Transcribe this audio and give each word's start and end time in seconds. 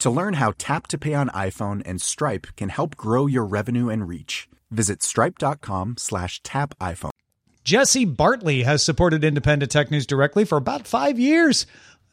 To 0.00 0.10
learn 0.10 0.34
how 0.34 0.52
Tap 0.58 0.86
to 0.88 0.98
Pay 0.98 1.14
on 1.14 1.28
iPhone 1.30 1.82
and 1.86 2.00
Stripe 2.00 2.46
can 2.56 2.68
help 2.68 2.96
grow 2.96 3.26
your 3.26 3.44
revenue 3.44 3.88
and 3.88 4.06
reach, 4.06 4.48
visit 4.70 5.02
stripe.com 5.02 5.96
slash 5.98 6.42
tap 6.42 6.74
iPhone. 6.78 7.10
Jesse 7.64 8.04
Bartley 8.04 8.62
has 8.64 8.82
supported 8.82 9.24
Independent 9.24 9.72
Tech 9.72 9.90
News 9.90 10.06
directly 10.06 10.44
for 10.44 10.58
about 10.58 10.86
five 10.86 11.18
years. 11.18 11.66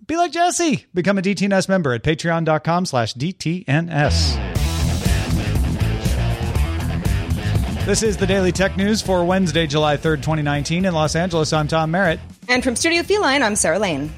Be 0.07 0.15
like 0.15 0.31
Jesse. 0.31 0.85
Become 0.93 1.17
a 1.17 1.21
DTNS 1.21 1.67
member 1.67 1.91
at 1.93 2.03
patreon.com 2.03 2.85
slash 2.85 3.13
DTNS. 3.15 4.51
This 7.85 8.03
is 8.03 8.15
the 8.15 8.27
Daily 8.27 8.51
Tech 8.51 8.77
News 8.77 9.01
for 9.01 9.25
Wednesday, 9.25 9.67
July 9.67 9.97
3rd, 9.97 10.17
2019. 10.17 10.85
In 10.85 10.93
Los 10.93 11.15
Angeles, 11.15 11.51
I'm 11.51 11.67
Tom 11.67 11.91
Merritt. 11.91 12.19
And 12.47 12.63
from 12.63 12.75
Studio 12.75 13.03
Feline, 13.03 13.43
I'm 13.43 13.55
Sarah 13.55 13.79
Lane. 13.79 14.11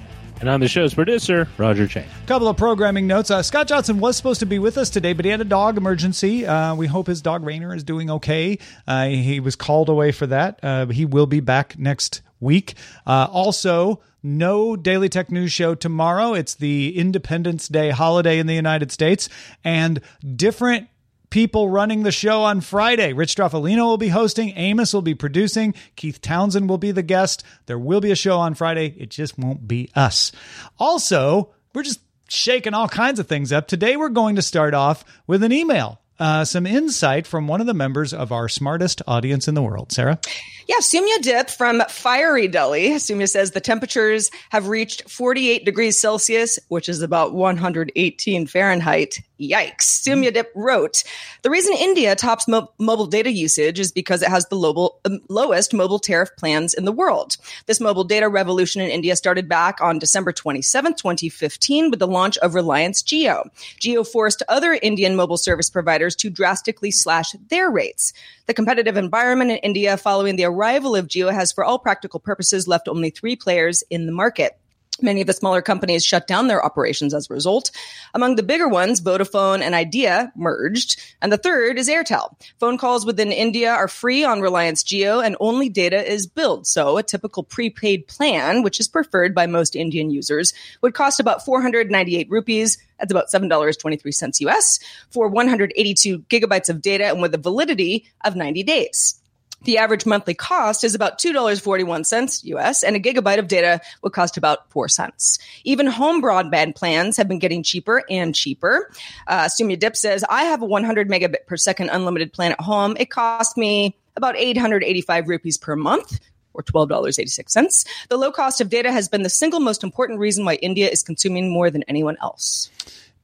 And 0.44 0.52
I'm 0.52 0.60
the 0.60 0.68
show's 0.68 0.94
producer, 0.94 1.48
Roger 1.58 1.88
Chang. 1.88 2.06
A 2.22 2.28
Couple 2.28 2.50
of 2.50 2.58
programming 2.58 3.08
notes. 3.08 3.32
Uh, 3.32 3.42
Scott 3.42 3.66
Johnson 3.66 4.02
was 4.02 4.18
supposed 4.18 4.42
to 4.42 4.46
be 4.46 4.60
with 4.60 4.78
us 4.78 4.90
today, 4.90 5.14
but 5.14 5.24
he 5.24 5.32
had 5.32 5.40
a 5.40 5.46
dog 5.46 5.78
emergency. 5.78 6.46
Uh, 6.46 6.76
we 6.76 6.86
hope 6.86 7.08
his 7.08 7.22
dog 7.22 7.46
Rainer 7.46 7.74
is 7.74 7.86
doing 7.86 8.10
okay. 8.10 8.60
Uh, 8.86 9.06
he 9.06 9.40
was 9.40 9.56
called 9.56 9.88
away 9.88 10.12
for 10.12 10.28
that. 10.28 10.60
Uh, 10.62 10.88
he 10.88 11.06
will 11.06 11.28
be 11.28 11.40
back 11.40 11.80
next 11.80 12.22
week. 12.42 12.74
Uh, 13.08 13.30
also, 13.32 14.02
no 14.22 14.76
Daily 14.76 15.08
Tech 15.08 15.32
News 15.32 15.54
show 15.54 15.76
tomorrow. 15.76 16.34
It's 16.34 16.56
the 16.56 16.98
Independence 16.98 17.70
Day 17.70 17.92
holiday 17.92 18.38
in 18.38 18.46
the 18.46 18.54
United 18.54 18.92
States, 18.92 19.30
and 19.64 20.02
different 20.36 20.90
people 21.34 21.68
running 21.68 22.04
the 22.04 22.12
show 22.12 22.44
on 22.44 22.62
Friday. 22.62 23.12
Rich 23.12 23.36
Stroffolino 23.36 23.86
will 23.86 23.98
be 23.98 24.10
hosting, 24.10 24.56
Amos 24.56 24.94
will 24.94 25.02
be 25.02 25.16
producing, 25.16 25.74
Keith 25.96 26.22
Townsend 26.22 26.70
will 26.70 26.78
be 26.78 26.92
the 26.92 27.02
guest. 27.02 27.44
There 27.66 27.80
will 27.80 28.02
be 28.02 28.12
a 28.12 28.16
show 28.16 28.38
on 28.38 28.54
Friday. 28.54 28.94
It 29.00 29.10
just 29.10 29.36
won't 29.40 29.68
be 29.68 29.90
us. 29.96 30.32
Also, 30.78 31.52
we're 31.74 31.82
just 31.82 32.02
shaking 32.30 32.76
all 32.76 32.88
kinds 32.88 33.20
of 33.20 33.26
things 33.26 33.52
up. 33.52 33.68
Today, 33.68 33.98
we're 33.98 34.10
going 34.10 34.36
to 34.36 34.44
start 34.44 34.76
off 34.76 35.04
with 35.26 35.42
an 35.42 35.52
email. 35.52 36.00
Uh, 36.20 36.46
some 36.46 36.68
insight 36.68 37.26
from 37.26 37.48
one 37.48 37.60
of 37.62 37.66
the 37.66 37.74
members 37.74 38.14
of 38.14 38.32
our 38.32 38.48
smartest 38.48 39.02
audience 39.08 39.48
in 39.48 39.56
the 39.56 39.64
world. 39.64 39.92
Sarah? 39.92 40.20
Yeah, 40.68 40.78
Sumya 40.78 41.22
Dip 41.22 41.50
from 41.50 41.82
Fiery 41.90 42.48
Delhi. 42.48 42.92
Sumya 42.92 43.30
says 43.30 43.52
the 43.52 43.60
temperatures 43.62 44.32
have 44.50 44.68
reached 44.68 45.10
48 45.10 45.66
degrees 45.66 46.00
Celsius, 46.00 46.58
which 46.70 46.88
is 46.88 47.02
about 47.02 47.34
118 47.34 48.48
Fahrenheit. 48.48 49.20
Yikes. 49.40 49.82
Sumya 49.82 50.34
Dip 50.34 50.52
wrote 50.56 51.04
The 51.42 51.50
reason 51.50 51.74
India 51.78 52.16
tops 52.16 52.48
mo- 52.48 52.72
mobile 52.80 53.08
data 53.08 53.30
usage 53.32 53.78
is 53.80 53.92
because 53.92 54.22
it 54.22 54.30
has 54.30 54.46
the 54.48 54.56
lo- 54.56 54.96
um, 55.04 55.20
lowest 55.28 55.74
mobile 55.74 56.00
tariff 56.00 56.30
plans 56.38 56.74
in 56.74 56.86
the 56.86 56.92
world. 56.94 57.36
This 57.66 57.82
mobile 57.82 58.06
data 58.06 58.30
revolution 58.30 58.82
in 58.82 58.90
India 58.90 59.16
started 59.18 59.50
back 59.50 59.82
on 59.82 60.00
December 60.00 60.32
27, 60.32 60.94
2015, 60.94 61.90
with 61.90 62.00
the 62.00 62.08
launch 62.08 62.38
of 62.38 62.56
Reliance 62.56 63.04
Jio. 63.04 63.50
Jio 63.82 64.08
forced 64.08 64.44
other 64.48 64.80
Indian 64.82 65.16
mobile 65.16 65.38
service 65.38 65.70
providers 65.70 66.16
to 66.18 66.30
drastically 66.30 66.92
slash 66.92 67.34
their 67.50 67.70
rates. 67.70 68.14
The 68.46 68.54
competitive 68.54 68.98
environment 68.98 69.52
in 69.52 69.58
India 69.58 69.96
following 69.96 70.36
the 70.36 70.44
arrival 70.44 70.98
of 70.98 71.08
Jio 71.08 71.34
has, 71.34 71.54
for 71.54 71.64
all 71.64 71.80
practical 71.80 72.20
purposes, 72.20 72.68
left 72.68 72.90
only 72.90 73.10
three 73.10 73.38
players 73.38 73.84
in 73.90 74.06
the 74.06 74.12
market. 74.12 74.58
Many 75.02 75.22
of 75.22 75.28
the 75.28 75.34
smaller 75.34 75.62
companies 75.62 76.06
shut 76.06 76.28
down 76.28 76.48
their 76.48 76.64
operations 76.64 77.16
as 77.16 77.30
a 77.30 77.34
result. 77.34 77.72
Among 78.14 78.36
the 78.36 78.44
bigger 78.44 78.68
ones, 78.68 79.02
Vodafone 79.02 79.62
and 79.62 79.74
Idea 79.74 80.32
merged, 80.36 81.02
and 81.20 81.32
the 81.32 81.38
third 81.38 81.80
is 81.80 81.90
Airtel. 81.90 82.36
Phone 82.60 82.78
calls 82.78 83.04
within 83.04 83.32
India 83.32 83.72
are 83.72 83.88
free 83.88 84.24
on 84.24 84.42
Reliance 84.42 84.84
Jio 84.84 85.26
and 85.26 85.36
only 85.40 85.68
data 85.68 86.08
is 86.10 86.28
billed. 86.28 86.68
So, 86.68 86.98
a 86.98 87.04
typical 87.04 87.44
prepaid 87.44 88.08
plan, 88.08 88.62
which 88.62 88.80
is 88.80 88.88
preferred 88.88 89.34
by 89.34 89.48
most 89.48 89.76
Indian 89.76 90.12
users, 90.12 90.54
would 90.82 90.94
cost 90.94 91.20
about 91.20 91.44
498 91.44 92.30
rupees. 92.30 92.78
That's 93.00 93.12
about 93.12 93.32
$7.23 93.32 94.42
US 94.48 94.80
for 95.10 95.28
182 95.28 96.20
gigabytes 96.20 96.70
of 96.70 96.82
data 96.82 97.06
and 97.06 97.22
with 97.22 97.34
a 97.34 97.40
validity 97.40 98.06
of 98.24 98.36
90 98.36 98.62
days. 98.62 99.20
The 99.64 99.78
average 99.78 100.06
monthly 100.06 100.34
cost 100.34 100.84
is 100.84 100.94
about 100.96 101.20
$2.41 101.20 102.44
US, 102.44 102.84
and 102.84 102.96
a 102.96 103.00
gigabyte 103.00 103.40
of 103.40 103.48
data 103.48 103.82
would 104.02 104.14
cost 104.14 104.38
about 104.38 104.70
4 104.72 104.88
cents. 104.88 105.40
Even 105.64 105.88
home 105.88 106.22
broadband 106.22 106.76
plans 106.76 107.18
have 107.18 107.28
been 107.28 107.40
getting 107.40 107.64
cheaper 107.64 108.04
and 108.10 108.36
cheaper. 108.36 108.92
Uh, 109.28 109.46
Sumya 109.46 109.80
Dip 109.80 109.96
says, 109.96 110.24
I 110.30 110.44
have 110.44 110.62
a 110.62 110.66
100 110.66 111.10
megabit 111.10 111.46
per 111.48 111.58
second 111.58 111.90
unlimited 111.90 112.34
plan 112.34 112.52
at 112.52 112.62
home. 112.62 112.96
It 113.00 113.10
cost 113.10 113.58
me 113.58 113.96
about 114.16 114.38
885 114.38 115.28
rupees 115.28 115.58
per 115.58 115.76
month, 115.76 116.20
or 116.54 116.64
$12.86. 116.64 117.88
The 118.10 118.18
low 118.18 118.32
cost 118.32 118.62
of 118.62 118.70
data 118.70 118.92
has 118.92 119.10
been 119.10 119.24
the 119.24 119.30
single 119.30 119.60
most 119.60 119.84
important 119.84 120.20
reason 120.20 120.46
why 120.46 120.56
India 120.56 120.90
is 120.90 121.04
consuming 121.04 121.50
more 121.50 121.70
than 121.72 121.84
anyone 121.84 122.18
else. 122.22 122.70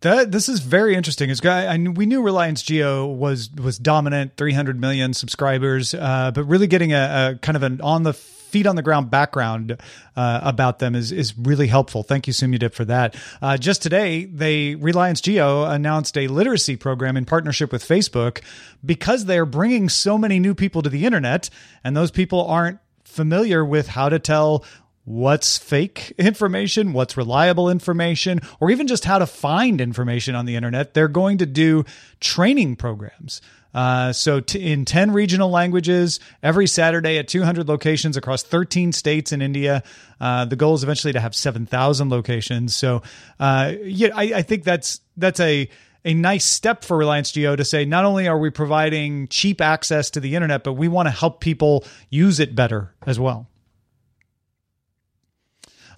That 0.01 0.31
this 0.31 0.47
is 0.47 0.61
very 0.61 0.95
interesting. 0.95 1.29
I 1.45 1.77
we 1.77 2.05
knew 2.05 2.21
Reliance 2.21 2.63
Jio 2.63 3.13
was 3.13 3.49
was 3.51 3.77
dominant, 3.77 4.37
300 4.37 4.79
million 4.79 5.13
subscribers, 5.13 5.93
uh, 5.93 6.31
but 6.33 6.45
really 6.45 6.67
getting 6.67 6.93
a, 6.93 7.33
a, 7.35 7.39
kind 7.39 7.57
of 7.57 7.63
an 7.63 7.81
on 7.81 8.03
the 8.03 8.13
feet 8.49 8.65
on 8.65 8.75
the 8.75 8.81
ground 8.81 9.11
background 9.11 9.77
uh, 10.15 10.39
about 10.41 10.79
them 10.79 10.95
is 10.95 11.11
is 11.11 11.37
really 11.37 11.67
helpful. 11.67 12.03
Thank 12.03 12.27
you, 12.27 12.33
Sumyadip, 12.33 12.73
for 12.73 12.85
that. 12.85 13.15
Uh, 13.41 13.57
just 13.57 13.81
today, 13.83 14.23
they 14.23 14.75
Reliance 14.75 15.19
Jio 15.19 15.69
announced 15.69 16.17
a 16.17 16.27
literacy 16.27 16.77
program 16.77 17.17
in 17.17 17.25
partnership 17.25 17.71
with 17.71 17.83
Facebook 17.83 18.41
because 18.85 19.25
they 19.25 19.37
are 19.37 19.45
bringing 19.45 19.89
so 19.89 20.17
many 20.17 20.39
new 20.39 20.55
people 20.55 20.81
to 20.81 20.89
the 20.89 21.05
internet, 21.05 21.49
and 21.83 21.95
those 21.95 22.11
people 22.11 22.45
aren't 22.47 22.79
familiar 23.03 23.65
with 23.65 23.87
how 23.87 24.07
to 24.07 24.19
tell 24.19 24.63
what's 25.09 25.57
fake 25.57 26.13
information, 26.19 26.93
what's 26.93 27.17
reliable 27.17 27.69
information, 27.69 28.39
or 28.59 28.69
even 28.69 28.85
just 28.87 29.05
how 29.05 29.17
to 29.17 29.25
find 29.25 29.81
information 29.81 30.35
on 30.35 30.45
the 30.45 30.55
internet. 30.55 30.93
They're 30.93 31.07
going 31.07 31.39
to 31.39 31.45
do 31.45 31.83
training 32.19 32.75
programs. 32.75 33.41
Uh, 33.73 34.11
so, 34.13 34.39
t- 34.39 34.71
in 34.71 34.85
10 34.85 35.11
regional 35.11 35.49
languages, 35.49 36.19
every 36.41 36.67
Saturday 36.67 37.17
at 37.17 37.27
200 37.27 37.67
locations 37.67 38.17
across 38.17 38.41
13 38.41 38.91
states 38.91 39.31
in 39.31 39.41
India. 39.41 39.83
Uh, 40.19 40.45
the 40.45 40.55
goal 40.55 40.73
is 40.73 40.83
eventually 40.83 41.13
to 41.13 41.19
have 41.19 41.35
7,000 41.35 42.09
locations. 42.09 42.75
So, 42.75 43.03
uh, 43.39 43.73
yeah, 43.83 44.09
I, 44.15 44.23
I 44.35 44.41
think 44.41 44.63
that's 44.63 45.01
that's 45.17 45.39
a 45.39 45.69
a 46.05 46.13
nice 46.13 46.45
step 46.45 46.83
for 46.83 46.97
Reliance 46.97 47.31
Jio 47.31 47.57
to 47.57 47.65
say 47.65 47.83
not 47.85 48.05
only 48.05 48.27
are 48.27 48.39
we 48.39 48.49
providing 48.49 49.27
cheap 49.27 49.59
access 49.59 50.09
to 50.11 50.19
the 50.19 50.33
internet, 50.33 50.63
but 50.63 50.73
we 50.73 50.87
want 50.87 51.07
to 51.07 51.11
help 51.11 51.41
people 51.41 51.83
use 52.09 52.39
it 52.39 52.55
better 52.55 52.95
as 53.05 53.19
well. 53.19 53.47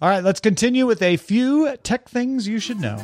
All 0.02 0.10
right, 0.10 0.24
let's 0.24 0.40
continue 0.40 0.88
with 0.88 1.04
a 1.04 1.18
few 1.18 1.78
tech 1.84 2.10
things 2.10 2.48
you 2.48 2.58
should 2.58 2.80
know. 2.80 2.98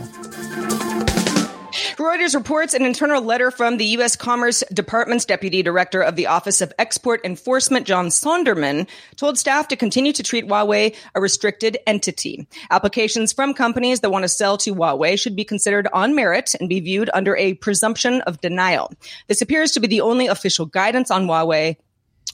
Reuters 1.97 2.33
reports 2.33 2.73
an 2.73 2.83
internal 2.83 3.21
letter 3.21 3.51
from 3.51 3.77
the 3.77 3.85
U.S. 3.85 4.15
Commerce 4.15 4.63
Department's 4.73 5.25
Deputy 5.25 5.61
Director 5.61 6.01
of 6.01 6.15
the 6.15 6.25
Office 6.25 6.59
of 6.61 6.73
Export 6.79 7.23
Enforcement, 7.23 7.85
John 7.85 8.07
Sonderman, 8.07 8.87
told 9.15 9.37
staff 9.37 9.67
to 9.67 9.75
continue 9.75 10.11
to 10.13 10.23
treat 10.23 10.47
Huawei 10.47 10.95
a 11.13 11.21
restricted 11.21 11.77
entity. 11.85 12.47
Applications 12.71 13.31
from 13.31 13.53
companies 13.53 13.99
that 13.99 14.09
want 14.09 14.23
to 14.23 14.29
sell 14.29 14.57
to 14.57 14.73
Huawei 14.73 15.19
should 15.19 15.35
be 15.35 15.45
considered 15.45 15.87
on 15.93 16.15
merit 16.15 16.55
and 16.59 16.67
be 16.67 16.79
viewed 16.79 17.11
under 17.13 17.35
a 17.35 17.53
presumption 17.55 18.21
of 18.21 18.41
denial. 18.41 18.91
This 19.27 19.43
appears 19.43 19.73
to 19.73 19.79
be 19.79 19.87
the 19.87 20.01
only 20.01 20.25
official 20.25 20.65
guidance 20.65 21.11
on 21.11 21.27
Huawei 21.27 21.77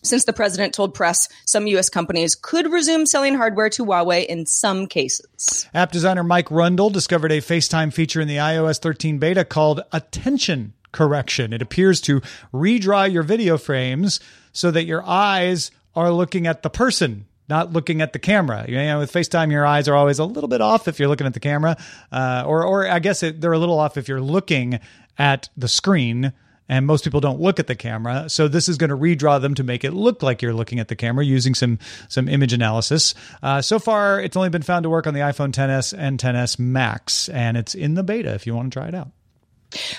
since 0.03 0.25
the 0.25 0.33
president 0.33 0.73
told 0.73 0.93
press 0.93 1.27
some 1.45 1.67
U.S. 1.67 1.89
companies 1.89 2.35
could 2.35 2.71
resume 2.71 3.05
selling 3.05 3.35
hardware 3.35 3.69
to 3.69 3.85
Huawei 3.85 4.25
in 4.25 4.45
some 4.45 4.87
cases. 4.87 5.67
App 5.73 5.91
designer 5.91 6.23
Mike 6.23 6.51
Rundle 6.51 6.89
discovered 6.89 7.31
a 7.31 7.41
FaceTime 7.41 7.91
feature 7.91 8.21
in 8.21 8.27
the 8.27 8.37
iOS 8.37 8.79
13 8.79 9.17
beta 9.17 9.45
called 9.45 9.81
attention 9.91 10.73
correction. 10.91 11.53
It 11.53 11.61
appears 11.61 11.99
to 12.01 12.21
redraw 12.53 13.11
your 13.11 13.23
video 13.23 13.57
frames 13.57 14.19
so 14.51 14.69
that 14.71 14.85
your 14.85 15.03
eyes 15.03 15.71
are 15.95 16.11
looking 16.11 16.47
at 16.47 16.63
the 16.63 16.69
person 16.69 17.25
not 17.49 17.73
looking 17.73 18.01
at 18.01 18.13
the 18.13 18.19
camera. 18.19 18.65
You 18.67 18.77
know, 18.77 18.99
with 18.99 19.11
FaceTime, 19.11 19.51
your 19.51 19.65
eyes 19.65 19.87
are 19.87 19.95
always 19.95 20.17
a 20.17 20.25
little 20.25 20.47
bit 20.47 20.61
off 20.61 20.87
if 20.87 20.97
you're 20.97 21.09
looking 21.09 21.27
at 21.27 21.33
the 21.33 21.39
camera, 21.39 21.77
uh, 22.11 22.43
or 22.47 22.65
or 22.65 22.87
I 22.87 22.99
guess 22.99 23.21
it, 23.21 23.41
they're 23.41 23.51
a 23.51 23.59
little 23.59 23.79
off 23.79 23.97
if 23.97 24.07
you're 24.07 24.21
looking 24.21 24.79
at 25.17 25.49
the 25.57 25.67
screen 25.67 26.33
and 26.73 26.87
most 26.87 27.03
people 27.03 27.19
don't 27.19 27.39
look 27.39 27.59
at 27.59 27.67
the 27.67 27.75
camera. 27.75 28.27
So 28.29 28.47
this 28.47 28.67
is 28.67 28.79
going 28.79 28.89
to 28.89 28.97
redraw 28.97 29.39
them 29.39 29.53
to 29.55 29.63
make 29.63 29.83
it 29.83 29.91
look 29.91 30.23
like 30.23 30.41
you're 30.41 30.55
looking 30.55 30.79
at 30.79 30.87
the 30.87 30.95
camera 30.95 31.23
using 31.23 31.53
some 31.53 31.77
some 32.09 32.27
image 32.27 32.51
analysis. 32.51 33.13
Uh, 33.43 33.61
so 33.61 33.77
far, 33.77 34.19
it's 34.19 34.35
only 34.35 34.49
been 34.49 34.63
found 34.63 34.81
to 34.81 34.89
work 34.89 35.05
on 35.05 35.13
the 35.13 35.19
iPhone 35.19 35.51
10s 35.51 35.93
and 35.95 36.19
10s 36.19 36.57
Max, 36.57 37.29
and 37.29 37.57
it's 37.57 37.75
in 37.75 37.93
the 37.93 38.01
beta 38.01 38.33
if 38.33 38.47
you 38.47 38.55
want 38.55 38.73
to 38.73 38.79
try 38.79 38.87
it 38.87 38.95
out. 38.95 39.11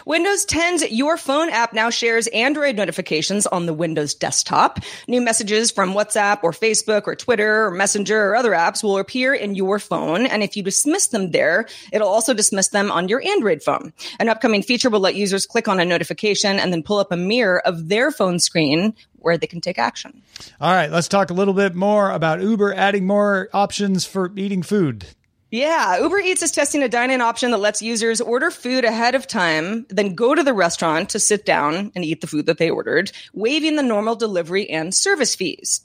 Windows 0.05 0.47
10's 0.47 0.91
Your 0.91 1.17
Phone 1.17 1.51
app 1.51 1.73
now 1.73 1.91
shares 1.91 2.27
Android 2.29 2.77
notifications 2.77 3.47
on 3.47 3.67
the 3.67 3.75
Windows 3.75 4.15
desktop. 4.15 4.81
New 5.09 5.21
messages 5.21 5.71
from 5.71 5.95
WhatsApp 5.95 6.41
or 6.43 6.53
Facebook 6.53 7.03
or 7.07 7.15
Twitter 7.15 7.67
or 7.67 7.71
Messenger 7.71 8.31
or 8.31 8.37
other 8.37 8.53
apps 8.53 8.83
will 8.83 8.99
appear 8.99 9.35
in 9.35 9.55
your 9.55 9.79
phone. 9.79 10.27
And 10.27 10.43
if 10.43 10.57
you 10.57 10.63
dismiss 10.63 11.09
them 11.09 11.31
there, 11.31 11.67
it'll 11.93 12.09
also 12.09 12.35
dismiss 12.35 12.69
them 12.69 12.91
on 12.91 13.09
your 13.09 13.23
Android 13.25 13.63
phone. 13.63 13.93
An 14.19 14.29
upcoming 14.29 14.63
feature 14.63 14.91
will 14.91 15.01
let 15.01 15.15
users 15.15 15.47
click 15.47 15.69
on 15.69 15.81
a 15.81 15.85
notification 15.85 16.59
and 16.59 16.73
then 16.73 16.83
pull 16.83 16.99
up 16.99 17.13
a 17.13 17.17
mirror 17.17 17.61
of 17.67 17.89
their 17.89 18.11
phone 18.11 18.39
screen 18.39 18.95
where 19.17 19.39
they 19.39 19.47
can 19.47 19.61
take 19.61 19.79
action. 19.79 20.23
All 20.61 20.73
right, 20.73 20.91
let's 20.91 21.09
talk 21.09 21.31
a 21.31 21.35
little 21.35 21.55
bit 21.55 21.75
more 21.75 22.11
about 22.11 22.43
Uber 22.43 22.75
adding 22.75 23.07
more 23.07 23.49
options 23.53 24.05
for 24.05 24.31
eating 24.37 24.63
food. 24.63 25.07
Yeah, 25.55 26.01
Uber 26.01 26.19
Eats 26.19 26.43
is 26.43 26.51
testing 26.51 26.83
a 26.83 26.89
dine 26.89 27.13
in 27.13 27.21
option 27.21 27.53
that 27.53 27.59
lets 27.59 27.81
users 27.81 28.21
order 28.21 28.51
food 28.51 28.85
ahead 28.85 29.15
of 29.15 29.29
time, 29.29 29.87
then 29.89 30.17
go 30.17 30.35
to 30.35 30.43
the 30.43 30.53
restaurant 30.53 31.11
to 31.11 31.21
sit 31.21 31.47
down 31.47 31.93
and 31.95 32.05
eat 32.05 32.21
the 32.21 32.27
food 32.27 32.47
that 32.47 32.59
they 32.59 32.71
ordered, 32.71 33.13
waiving 33.33 33.77
the 33.77 33.85
normal 33.85 34.17
delivery 34.17 34.69
and 34.69 34.93
service 34.93 35.37
fees. 35.37 35.83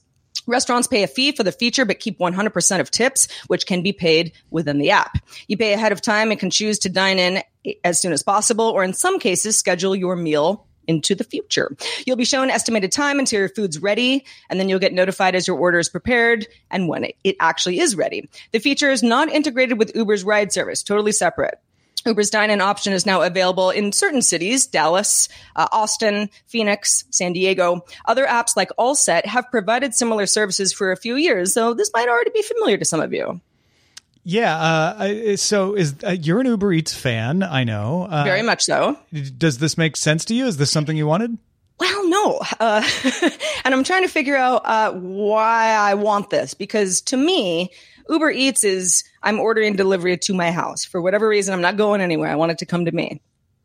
Restaurants 0.47 0.87
pay 0.87 1.03
a 1.03 1.07
fee 1.07 1.33
for 1.33 1.43
the 1.43 1.51
feature, 1.51 1.85
but 1.85 1.99
keep 1.99 2.17
100% 2.17 2.79
of 2.79 2.89
tips, 2.89 3.27
which 3.45 3.67
can 3.67 3.83
be 3.83 3.93
paid 3.93 4.31
within 4.49 4.79
the 4.79 4.89
app. 4.89 5.19
You 5.47 5.55
pay 5.55 5.73
ahead 5.73 5.91
of 5.91 6.01
time 6.01 6.31
and 6.31 6.39
can 6.39 6.49
choose 6.49 6.79
to 6.79 6.89
dine 6.89 7.19
in 7.19 7.43
as 7.83 8.01
soon 8.01 8.11
as 8.11 8.23
possible, 8.23 8.65
or 8.65 8.83
in 8.83 8.93
some 8.95 9.19
cases, 9.19 9.55
schedule 9.55 9.95
your 9.95 10.15
meal 10.15 10.65
into 10.89 11.13
the 11.13 11.23
future. 11.23 11.77
You'll 12.05 12.17
be 12.17 12.25
shown 12.25 12.49
estimated 12.49 12.91
time 12.91 13.19
until 13.19 13.39
your 13.39 13.49
food's 13.49 13.79
ready, 13.79 14.25
and 14.49 14.59
then 14.59 14.67
you'll 14.67 14.79
get 14.79 14.91
notified 14.91 15.35
as 15.35 15.47
your 15.47 15.57
order 15.57 15.77
is 15.77 15.87
prepared 15.87 16.47
and 16.71 16.89
when 16.89 17.05
it, 17.23 17.35
actually 17.39 17.79
is 17.79 17.95
ready. 17.95 18.27
The 18.51 18.59
feature 18.59 18.89
is 18.89 19.03
not 19.03 19.29
integrated 19.29 19.77
with 19.77 19.95
Uber's 19.95 20.23
ride 20.23 20.51
service, 20.51 20.83
totally 20.83 21.11
separate. 21.11 21.59
Uber's 22.05 22.29
dine-in 22.29 22.59
option 22.59 22.91
is 22.93 23.05
now 23.05 23.21
available 23.21 23.69
in 23.69 23.91
certain 23.91 24.21
cities, 24.21 24.65
Dallas, 24.65 25.29
uh, 25.55 25.67
Austin, 25.71 26.29
Phoenix, 26.47 27.03
San 27.11 27.33
Diego. 27.33 27.85
Other 28.05 28.25
apps 28.25 28.55
like 28.55 28.71
Allset 28.79 29.25
have 29.25 29.51
provided 29.51 29.93
similar 29.93 30.25
services 30.25 30.73
for 30.73 30.91
a 30.91 30.97
few 30.97 31.15
years, 31.15 31.53
so 31.53 31.73
this 31.73 31.91
might 31.93 32.09
already 32.09 32.31
be 32.31 32.41
familiar 32.41 32.77
to 32.77 32.85
some 32.85 33.01
of 33.01 33.13
you. 33.13 33.41
Yeah. 34.23 34.55
Uh, 34.55 35.37
so 35.37 35.75
is 35.75 35.95
uh, 36.05 36.11
you're 36.11 36.39
an 36.39 36.45
Uber 36.45 36.73
Eats 36.73 36.93
fan? 36.93 37.43
I 37.43 37.63
know. 37.63 38.07
Uh, 38.09 38.23
Very 38.23 38.41
much 38.41 38.63
so. 38.63 38.97
Does 39.37 39.57
this 39.57 39.77
make 39.77 39.95
sense 39.97 40.25
to 40.25 40.33
you? 40.33 40.45
Is 40.45 40.57
this 40.57 40.71
something 40.71 40.95
you 40.95 41.07
wanted? 41.07 41.37
Well, 41.79 42.09
no. 42.09 42.39
Uh, 42.59 42.87
and 43.63 43.73
I'm 43.73 43.83
trying 43.83 44.03
to 44.03 44.09
figure 44.09 44.35
out 44.35 44.61
uh, 44.65 44.91
why 44.91 45.71
I 45.71 45.93
want 45.93 46.29
this 46.29 46.53
because 46.53 47.01
to 47.03 47.17
me, 47.17 47.71
Uber 48.09 48.31
Eats 48.31 48.63
is 48.63 49.03
I'm 49.23 49.39
ordering 49.39 49.75
delivery 49.75 50.17
to 50.17 50.33
my 50.33 50.51
house. 50.51 50.83
For 50.83 51.01
whatever 51.01 51.27
reason, 51.27 51.53
I'm 51.53 51.61
not 51.61 51.77
going 51.77 52.01
anywhere. 52.01 52.29
I 52.29 52.35
want 52.35 52.51
it 52.51 52.57
to 52.59 52.65
come 52.65 52.85
to 52.85 52.91
me. 52.91 53.21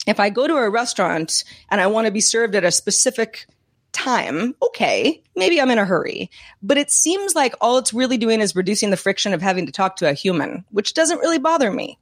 If 0.06 0.20
I 0.20 0.30
go 0.30 0.46
to 0.46 0.54
a 0.54 0.68
restaurant 0.68 1.44
and 1.70 1.80
I 1.80 1.86
want 1.86 2.06
to 2.06 2.12
be 2.12 2.20
served 2.20 2.54
at 2.54 2.64
a 2.64 2.70
specific 2.70 3.46
time, 3.94 4.54
okay, 4.62 5.22
maybe 5.34 5.60
I'm 5.60 5.70
in 5.70 5.78
a 5.78 5.84
hurry. 5.84 6.30
But 6.62 6.76
it 6.76 6.90
seems 6.90 7.34
like 7.34 7.54
all 7.60 7.78
it's 7.78 7.94
really 7.94 8.18
doing 8.18 8.40
is 8.40 8.54
reducing 8.54 8.90
the 8.90 8.96
friction 8.96 9.32
of 9.32 9.40
having 9.40 9.66
to 9.66 9.72
talk 9.72 9.96
to 9.96 10.08
a 10.08 10.12
human, 10.12 10.64
which 10.70 10.92
doesn't 10.92 11.20
really 11.20 11.38
bother 11.38 11.70
me. 11.70 11.98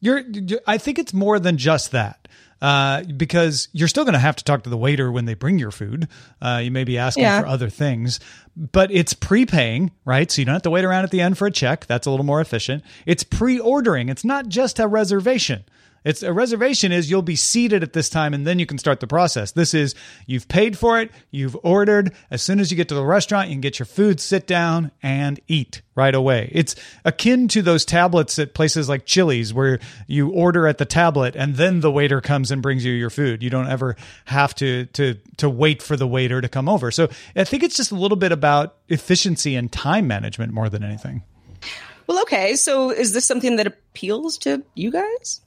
You're, 0.00 0.22
I 0.66 0.78
think 0.78 0.98
it's 0.98 1.12
more 1.12 1.38
than 1.38 1.58
just 1.58 1.92
that. 1.92 2.18
Uh, 2.62 3.02
because 3.16 3.66
you're 3.72 3.88
still 3.88 4.04
going 4.04 4.12
to 4.12 4.20
have 4.20 4.36
to 4.36 4.44
talk 4.44 4.62
to 4.62 4.70
the 4.70 4.76
waiter 4.76 5.10
when 5.10 5.24
they 5.24 5.34
bring 5.34 5.58
your 5.58 5.72
food. 5.72 6.06
Uh, 6.40 6.60
you 6.62 6.70
may 6.70 6.84
be 6.84 6.96
asking 6.96 7.24
yeah. 7.24 7.40
for 7.40 7.46
other 7.48 7.68
things, 7.68 8.20
but 8.56 8.88
it's 8.92 9.14
prepaying, 9.14 9.90
right? 10.04 10.30
So 10.30 10.40
you 10.40 10.46
don't 10.46 10.52
have 10.52 10.62
to 10.62 10.70
wait 10.70 10.84
around 10.84 11.02
at 11.02 11.10
the 11.10 11.20
end 11.20 11.36
for 11.36 11.48
a 11.48 11.50
check. 11.50 11.86
That's 11.86 12.06
a 12.06 12.10
little 12.10 12.24
more 12.24 12.40
efficient. 12.40 12.84
It's 13.04 13.24
pre 13.24 13.58
ordering, 13.58 14.08
it's 14.08 14.24
not 14.24 14.46
just 14.46 14.78
a 14.78 14.86
reservation. 14.86 15.64
It's 16.04 16.22
a 16.22 16.32
reservation 16.32 16.92
is 16.92 17.10
you'll 17.10 17.22
be 17.22 17.36
seated 17.36 17.82
at 17.82 17.92
this 17.92 18.08
time 18.08 18.34
and 18.34 18.46
then 18.46 18.58
you 18.58 18.66
can 18.66 18.78
start 18.78 19.00
the 19.00 19.06
process. 19.06 19.52
This 19.52 19.74
is 19.74 19.94
you've 20.26 20.48
paid 20.48 20.76
for 20.76 21.00
it, 21.00 21.10
you've 21.30 21.56
ordered. 21.62 22.12
As 22.30 22.42
soon 22.42 22.60
as 22.60 22.70
you 22.70 22.76
get 22.76 22.88
to 22.88 22.94
the 22.94 23.04
restaurant, 23.04 23.48
you 23.48 23.54
can 23.54 23.60
get 23.60 23.78
your 23.78 23.86
food, 23.86 24.20
sit 24.20 24.46
down 24.46 24.90
and 25.02 25.40
eat 25.48 25.82
right 25.94 26.14
away. 26.14 26.48
It's 26.52 26.74
akin 27.04 27.48
to 27.48 27.62
those 27.62 27.84
tablets 27.84 28.38
at 28.38 28.54
places 28.54 28.88
like 28.88 29.06
Chili's 29.06 29.52
where 29.52 29.78
you 30.06 30.30
order 30.30 30.66
at 30.66 30.78
the 30.78 30.84
tablet 30.84 31.36
and 31.36 31.56
then 31.56 31.80
the 31.80 31.90
waiter 31.90 32.20
comes 32.20 32.50
and 32.50 32.62
brings 32.62 32.84
you 32.84 32.92
your 32.92 33.10
food. 33.10 33.42
You 33.42 33.50
don't 33.50 33.68
ever 33.68 33.96
have 34.24 34.54
to 34.56 34.86
to 34.86 35.14
to 35.36 35.48
wait 35.48 35.82
for 35.82 35.96
the 35.96 36.06
waiter 36.06 36.40
to 36.40 36.48
come 36.48 36.68
over. 36.68 36.90
So 36.90 37.08
I 37.36 37.44
think 37.44 37.62
it's 37.62 37.76
just 37.76 37.92
a 37.92 37.96
little 37.96 38.16
bit 38.16 38.32
about 38.32 38.76
efficiency 38.88 39.54
and 39.54 39.70
time 39.70 40.06
management 40.06 40.52
more 40.52 40.68
than 40.68 40.82
anything. 40.82 41.22
Well, 42.06 42.20
okay. 42.22 42.56
So 42.56 42.90
is 42.90 43.12
this 43.12 43.24
something 43.24 43.56
that 43.56 43.66
appeals 43.66 44.38
to 44.38 44.62
you 44.74 44.90
guys? 44.90 45.40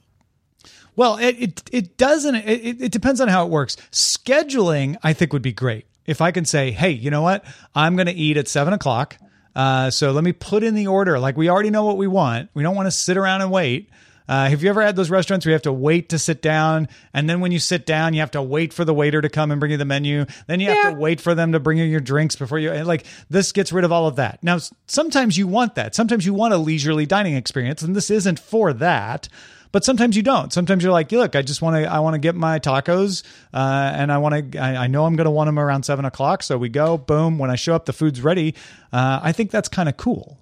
Well, 0.96 1.18
it 1.18 1.36
it, 1.38 1.62
it 1.70 1.96
doesn't. 1.96 2.34
It, 2.34 2.82
it 2.82 2.92
depends 2.92 3.20
on 3.20 3.28
how 3.28 3.44
it 3.44 3.50
works. 3.50 3.76
Scheduling, 3.92 4.96
I 5.02 5.12
think, 5.12 5.32
would 5.32 5.42
be 5.42 5.52
great 5.52 5.86
if 6.06 6.20
I 6.20 6.30
can 6.32 6.44
say, 6.44 6.70
hey, 6.70 6.90
you 6.90 7.10
know 7.10 7.22
what? 7.22 7.44
I'm 7.74 7.96
going 7.96 8.06
to 8.06 8.14
eat 8.14 8.36
at 8.36 8.48
seven 8.48 8.72
o'clock. 8.72 9.16
Uh, 9.54 9.90
so 9.90 10.12
let 10.12 10.24
me 10.24 10.32
put 10.32 10.62
in 10.62 10.74
the 10.74 10.86
order. 10.86 11.18
Like 11.18 11.36
we 11.36 11.48
already 11.48 11.70
know 11.70 11.84
what 11.84 11.96
we 11.96 12.06
want. 12.06 12.50
We 12.54 12.62
don't 12.62 12.76
want 12.76 12.86
to 12.86 12.90
sit 12.90 13.16
around 13.16 13.42
and 13.42 13.50
wait. 13.50 13.90
Uh, 14.28 14.48
have 14.48 14.62
you 14.62 14.68
ever 14.68 14.82
had 14.82 14.96
those 14.96 15.08
restaurants 15.08 15.46
where 15.46 15.52
you 15.52 15.54
have 15.54 15.62
to 15.62 15.72
wait 15.72 16.08
to 16.08 16.18
sit 16.18 16.42
down, 16.42 16.88
and 17.14 17.30
then 17.30 17.40
when 17.40 17.52
you 17.52 17.60
sit 17.60 17.86
down, 17.86 18.12
you 18.12 18.18
have 18.18 18.32
to 18.32 18.42
wait 18.42 18.72
for 18.72 18.84
the 18.84 18.92
waiter 18.92 19.22
to 19.22 19.28
come 19.28 19.52
and 19.52 19.60
bring 19.60 19.70
you 19.70 19.78
the 19.78 19.84
menu. 19.84 20.26
Then 20.48 20.58
you 20.58 20.68
have 20.68 20.94
to 20.94 20.98
wait 20.98 21.20
for 21.20 21.34
them 21.36 21.52
to 21.52 21.60
bring 21.60 21.78
you 21.78 21.84
your 21.84 22.00
drinks 22.00 22.34
before 22.34 22.58
you. 22.58 22.72
Like 22.82 23.06
this 23.30 23.52
gets 23.52 23.72
rid 23.72 23.84
of 23.84 23.92
all 23.92 24.08
of 24.08 24.16
that. 24.16 24.42
Now, 24.42 24.58
sometimes 24.88 25.38
you 25.38 25.46
want 25.46 25.76
that. 25.76 25.94
Sometimes 25.94 26.26
you 26.26 26.34
want 26.34 26.54
a 26.54 26.56
leisurely 26.56 27.06
dining 27.06 27.36
experience, 27.36 27.82
and 27.82 27.94
this 27.94 28.10
isn't 28.10 28.40
for 28.40 28.72
that 28.72 29.28
but 29.72 29.84
sometimes 29.84 30.16
you 30.16 30.22
don't. 30.22 30.52
Sometimes 30.52 30.82
you're 30.82 30.92
like, 30.92 31.12
look, 31.12 31.36
I 31.36 31.42
just 31.42 31.62
want 31.62 31.76
to, 31.76 31.90
I 31.90 32.00
want 32.00 32.14
to 32.14 32.18
get 32.18 32.34
my 32.34 32.58
tacos, 32.58 33.22
uh, 33.52 33.92
and 33.94 34.12
I 34.12 34.18
want 34.18 34.52
to, 34.52 34.58
I, 34.58 34.84
I, 34.84 34.86
know 34.86 35.04
I'm 35.04 35.16
going 35.16 35.26
to 35.26 35.30
want 35.30 35.48
them 35.48 35.58
around 35.58 35.84
seven 35.84 36.04
o'clock. 36.04 36.42
So 36.42 36.58
we 36.58 36.68
go, 36.68 36.98
boom. 36.98 37.38
When 37.38 37.50
I 37.50 37.56
show 37.56 37.74
up, 37.74 37.86
the 37.86 37.92
food's 37.92 38.20
ready. 38.22 38.54
Uh, 38.92 39.20
I 39.22 39.32
think 39.32 39.50
that's 39.50 39.68
kind 39.68 39.88
of 39.88 39.96
cool. 39.96 40.38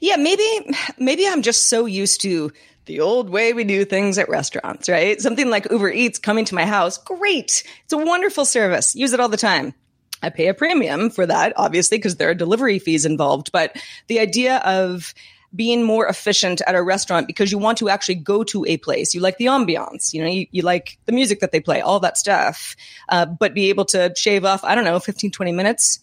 Yeah, 0.00 0.16
maybe, 0.16 0.74
maybe 0.98 1.26
I'm 1.26 1.42
just 1.42 1.66
so 1.66 1.86
used 1.86 2.22
to 2.22 2.52
the 2.86 3.00
old 3.00 3.28
way 3.28 3.52
we 3.52 3.64
do 3.64 3.84
things 3.84 4.16
at 4.16 4.28
restaurants, 4.28 4.88
right? 4.88 5.20
Something 5.20 5.50
like 5.50 5.70
Uber 5.70 5.90
Eats 5.90 6.18
coming 6.18 6.44
to 6.46 6.54
my 6.54 6.64
house. 6.64 6.98
Great. 6.98 7.64
It's 7.84 7.92
a 7.92 7.98
wonderful 7.98 8.44
service. 8.44 8.94
Use 8.94 9.12
it 9.12 9.20
all 9.20 9.28
the 9.28 9.36
time. 9.36 9.74
I 10.22 10.30
pay 10.30 10.48
a 10.48 10.54
premium 10.54 11.10
for 11.10 11.26
that, 11.26 11.52
obviously, 11.56 11.98
because 11.98 12.16
there 12.16 12.30
are 12.30 12.34
delivery 12.34 12.78
fees 12.78 13.04
involved. 13.04 13.52
But 13.52 13.76
the 14.06 14.20
idea 14.20 14.58
of 14.58 15.12
being 15.56 15.82
more 15.82 16.06
efficient 16.06 16.60
at 16.66 16.74
a 16.74 16.82
restaurant 16.82 17.26
because 17.26 17.50
you 17.50 17.58
want 17.58 17.78
to 17.78 17.88
actually 17.88 18.16
go 18.16 18.44
to 18.44 18.64
a 18.66 18.76
place. 18.76 19.14
You 19.14 19.20
like 19.20 19.38
the 19.38 19.46
ambiance, 19.46 20.12
you 20.12 20.22
know, 20.22 20.28
you, 20.28 20.46
you 20.50 20.62
like 20.62 20.98
the 21.06 21.12
music 21.12 21.40
that 21.40 21.52
they 21.52 21.60
play, 21.60 21.80
all 21.80 22.00
that 22.00 22.16
stuff. 22.16 22.76
Uh, 23.08 23.26
but 23.26 23.54
be 23.54 23.68
able 23.70 23.86
to 23.86 24.12
shave 24.16 24.44
off, 24.44 24.62
I 24.64 24.74
don't 24.74 24.84
know, 24.84 25.00
15, 25.00 25.30
20 25.30 25.52
minutes 25.52 26.00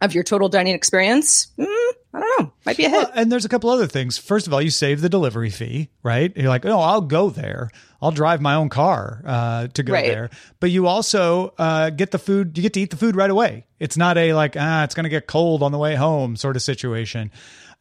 of 0.00 0.14
your 0.14 0.24
total 0.24 0.48
dining 0.48 0.74
experience. 0.74 1.48
Mm, 1.58 1.79
I 2.12 2.20
don't 2.20 2.40
know. 2.40 2.52
Might 2.66 2.76
be 2.76 2.84
a 2.84 2.88
hit. 2.88 2.96
Well, 2.96 3.12
and 3.14 3.30
there's 3.30 3.44
a 3.44 3.48
couple 3.48 3.70
other 3.70 3.86
things. 3.86 4.18
First 4.18 4.46
of 4.46 4.52
all, 4.52 4.60
you 4.60 4.70
save 4.70 5.00
the 5.00 5.08
delivery 5.08 5.50
fee, 5.50 5.90
right? 6.02 6.36
You're 6.36 6.48
like, 6.48 6.66
oh, 6.66 6.80
I'll 6.80 7.02
go 7.02 7.30
there. 7.30 7.70
I'll 8.02 8.10
drive 8.10 8.40
my 8.40 8.54
own 8.54 8.68
car 8.68 9.22
uh, 9.24 9.66
to 9.68 9.82
go 9.82 9.92
right. 9.92 10.06
there. 10.06 10.30
But 10.58 10.70
you 10.70 10.86
also 10.86 11.54
uh, 11.56 11.90
get 11.90 12.10
the 12.10 12.18
food. 12.18 12.56
You 12.58 12.62
get 12.62 12.72
to 12.74 12.80
eat 12.80 12.90
the 12.90 12.96
food 12.96 13.14
right 13.14 13.30
away. 13.30 13.66
It's 13.78 13.96
not 13.96 14.18
a 14.18 14.34
like, 14.34 14.56
ah, 14.58 14.82
it's 14.84 14.94
going 14.94 15.04
to 15.04 15.10
get 15.10 15.26
cold 15.26 15.62
on 15.62 15.70
the 15.70 15.78
way 15.78 15.94
home 15.94 16.34
sort 16.34 16.56
of 16.56 16.62
situation. 16.62 17.30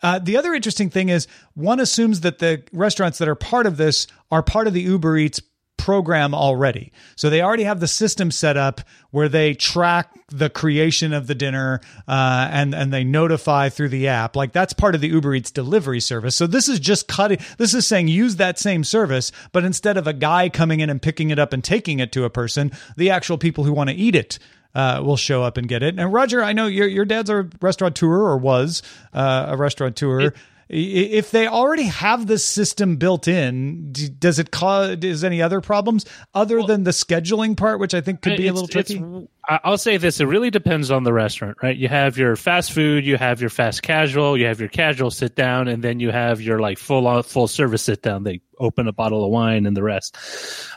Uh, 0.01 0.19
the 0.19 0.37
other 0.37 0.53
interesting 0.53 0.89
thing 0.89 1.09
is 1.09 1.27
one 1.55 1.79
assumes 1.79 2.21
that 2.21 2.39
the 2.39 2.63
restaurants 2.71 3.17
that 3.17 3.27
are 3.27 3.35
part 3.35 3.65
of 3.65 3.77
this 3.77 4.07
are 4.31 4.43
part 4.43 4.67
of 4.67 4.73
the 4.73 4.81
Uber 4.81 5.17
Eats 5.17 5.41
program 5.79 6.35
already. 6.35 6.91
So 7.15 7.29
they 7.29 7.41
already 7.41 7.63
have 7.63 7.79
the 7.79 7.87
system 7.87 8.29
set 8.29 8.57
up 8.57 8.81
where 9.11 9.29
they 9.29 9.53
track 9.55 10.11
the 10.27 10.49
creation 10.49 11.13
of 11.13 11.25
the 11.25 11.33
dinner 11.33 11.79
uh, 12.07 12.49
and 12.51 12.75
and 12.75 12.93
they 12.93 13.03
notify 13.03 13.69
through 13.69 13.89
the 13.89 14.09
app. 14.09 14.35
Like 14.35 14.51
that's 14.51 14.73
part 14.73 14.93
of 14.93 15.01
the 15.01 15.07
Uber 15.07 15.33
Eats 15.33 15.51
delivery 15.51 16.01
service. 16.01 16.35
So 16.35 16.45
this 16.45 16.67
is 16.67 16.79
just 16.79 17.07
cutting. 17.07 17.39
This 17.57 17.73
is 17.73 17.87
saying 17.87 18.09
use 18.09 18.35
that 18.35 18.59
same 18.59 18.83
service, 18.83 19.31
but 19.53 19.63
instead 19.63 19.97
of 19.97 20.05
a 20.05 20.13
guy 20.13 20.49
coming 20.49 20.81
in 20.81 20.89
and 20.89 21.01
picking 21.01 21.31
it 21.31 21.39
up 21.39 21.53
and 21.53 21.63
taking 21.63 21.99
it 21.99 22.11
to 22.11 22.25
a 22.25 22.29
person, 22.29 22.71
the 22.97 23.09
actual 23.09 23.37
people 23.37 23.63
who 23.63 23.71
want 23.71 23.89
to 23.89 23.95
eat 23.95 24.15
it 24.15 24.37
uh, 24.75 25.01
will 25.03 25.17
show 25.17 25.43
up 25.43 25.57
and 25.57 25.67
get 25.67 25.81
it. 25.81 25.97
And 25.97 26.13
Roger, 26.13 26.43
I 26.43 26.53
know 26.53 26.67
your 26.67 26.87
your 26.87 27.05
dad's 27.05 27.29
a 27.29 27.49
restaurateur 27.61 28.21
or 28.21 28.37
was 28.37 28.83
uh, 29.13 29.45
a 29.47 29.57
restaurateur. 29.57 30.19
It, 30.19 30.33
if 30.69 31.31
they 31.31 31.47
already 31.47 31.83
have 31.83 32.27
this 32.27 32.45
system 32.45 32.97
built 32.97 33.27
in, 33.27 33.91
does 34.19 34.37
it 34.37 34.51
cause 34.51 34.97
is 35.01 35.23
any 35.23 35.41
other 35.41 35.61
problems 35.61 36.05
other 36.33 36.57
well, 36.57 36.67
than 36.67 36.83
the 36.83 36.91
scheduling 36.91 37.57
part, 37.57 37.79
which 37.79 37.95
I 37.95 38.01
think 38.01 38.21
could 38.21 38.37
be 38.37 38.47
a 38.47 38.53
little 38.53 38.67
tricky? 38.67 39.03
I'll 39.49 39.77
say 39.77 39.97
this: 39.97 40.19
it 40.19 40.25
really 40.25 40.51
depends 40.51 40.91
on 40.91 41.03
the 41.03 41.13
restaurant, 41.13 41.57
right? 41.63 41.75
You 41.75 41.87
have 41.87 42.17
your 42.17 42.35
fast 42.35 42.71
food, 42.71 43.05
you 43.05 43.17
have 43.17 43.41
your 43.41 43.49
fast 43.49 43.81
casual, 43.81 44.37
you 44.37 44.45
have 44.45 44.59
your 44.59 44.69
casual 44.69 45.11
sit 45.11 45.35
down, 45.35 45.67
and 45.67 45.83
then 45.83 45.99
you 45.99 46.11
have 46.11 46.41
your 46.41 46.59
like 46.59 46.77
full 46.77 47.23
full 47.23 47.47
service 47.47 47.83
sit 47.83 48.01
down. 48.01 48.23
They 48.23 48.41
open 48.59 48.87
a 48.87 48.91
bottle 48.91 49.23
of 49.23 49.31
wine 49.31 49.65
and 49.65 49.75
the 49.75 49.83
rest. 49.83 50.17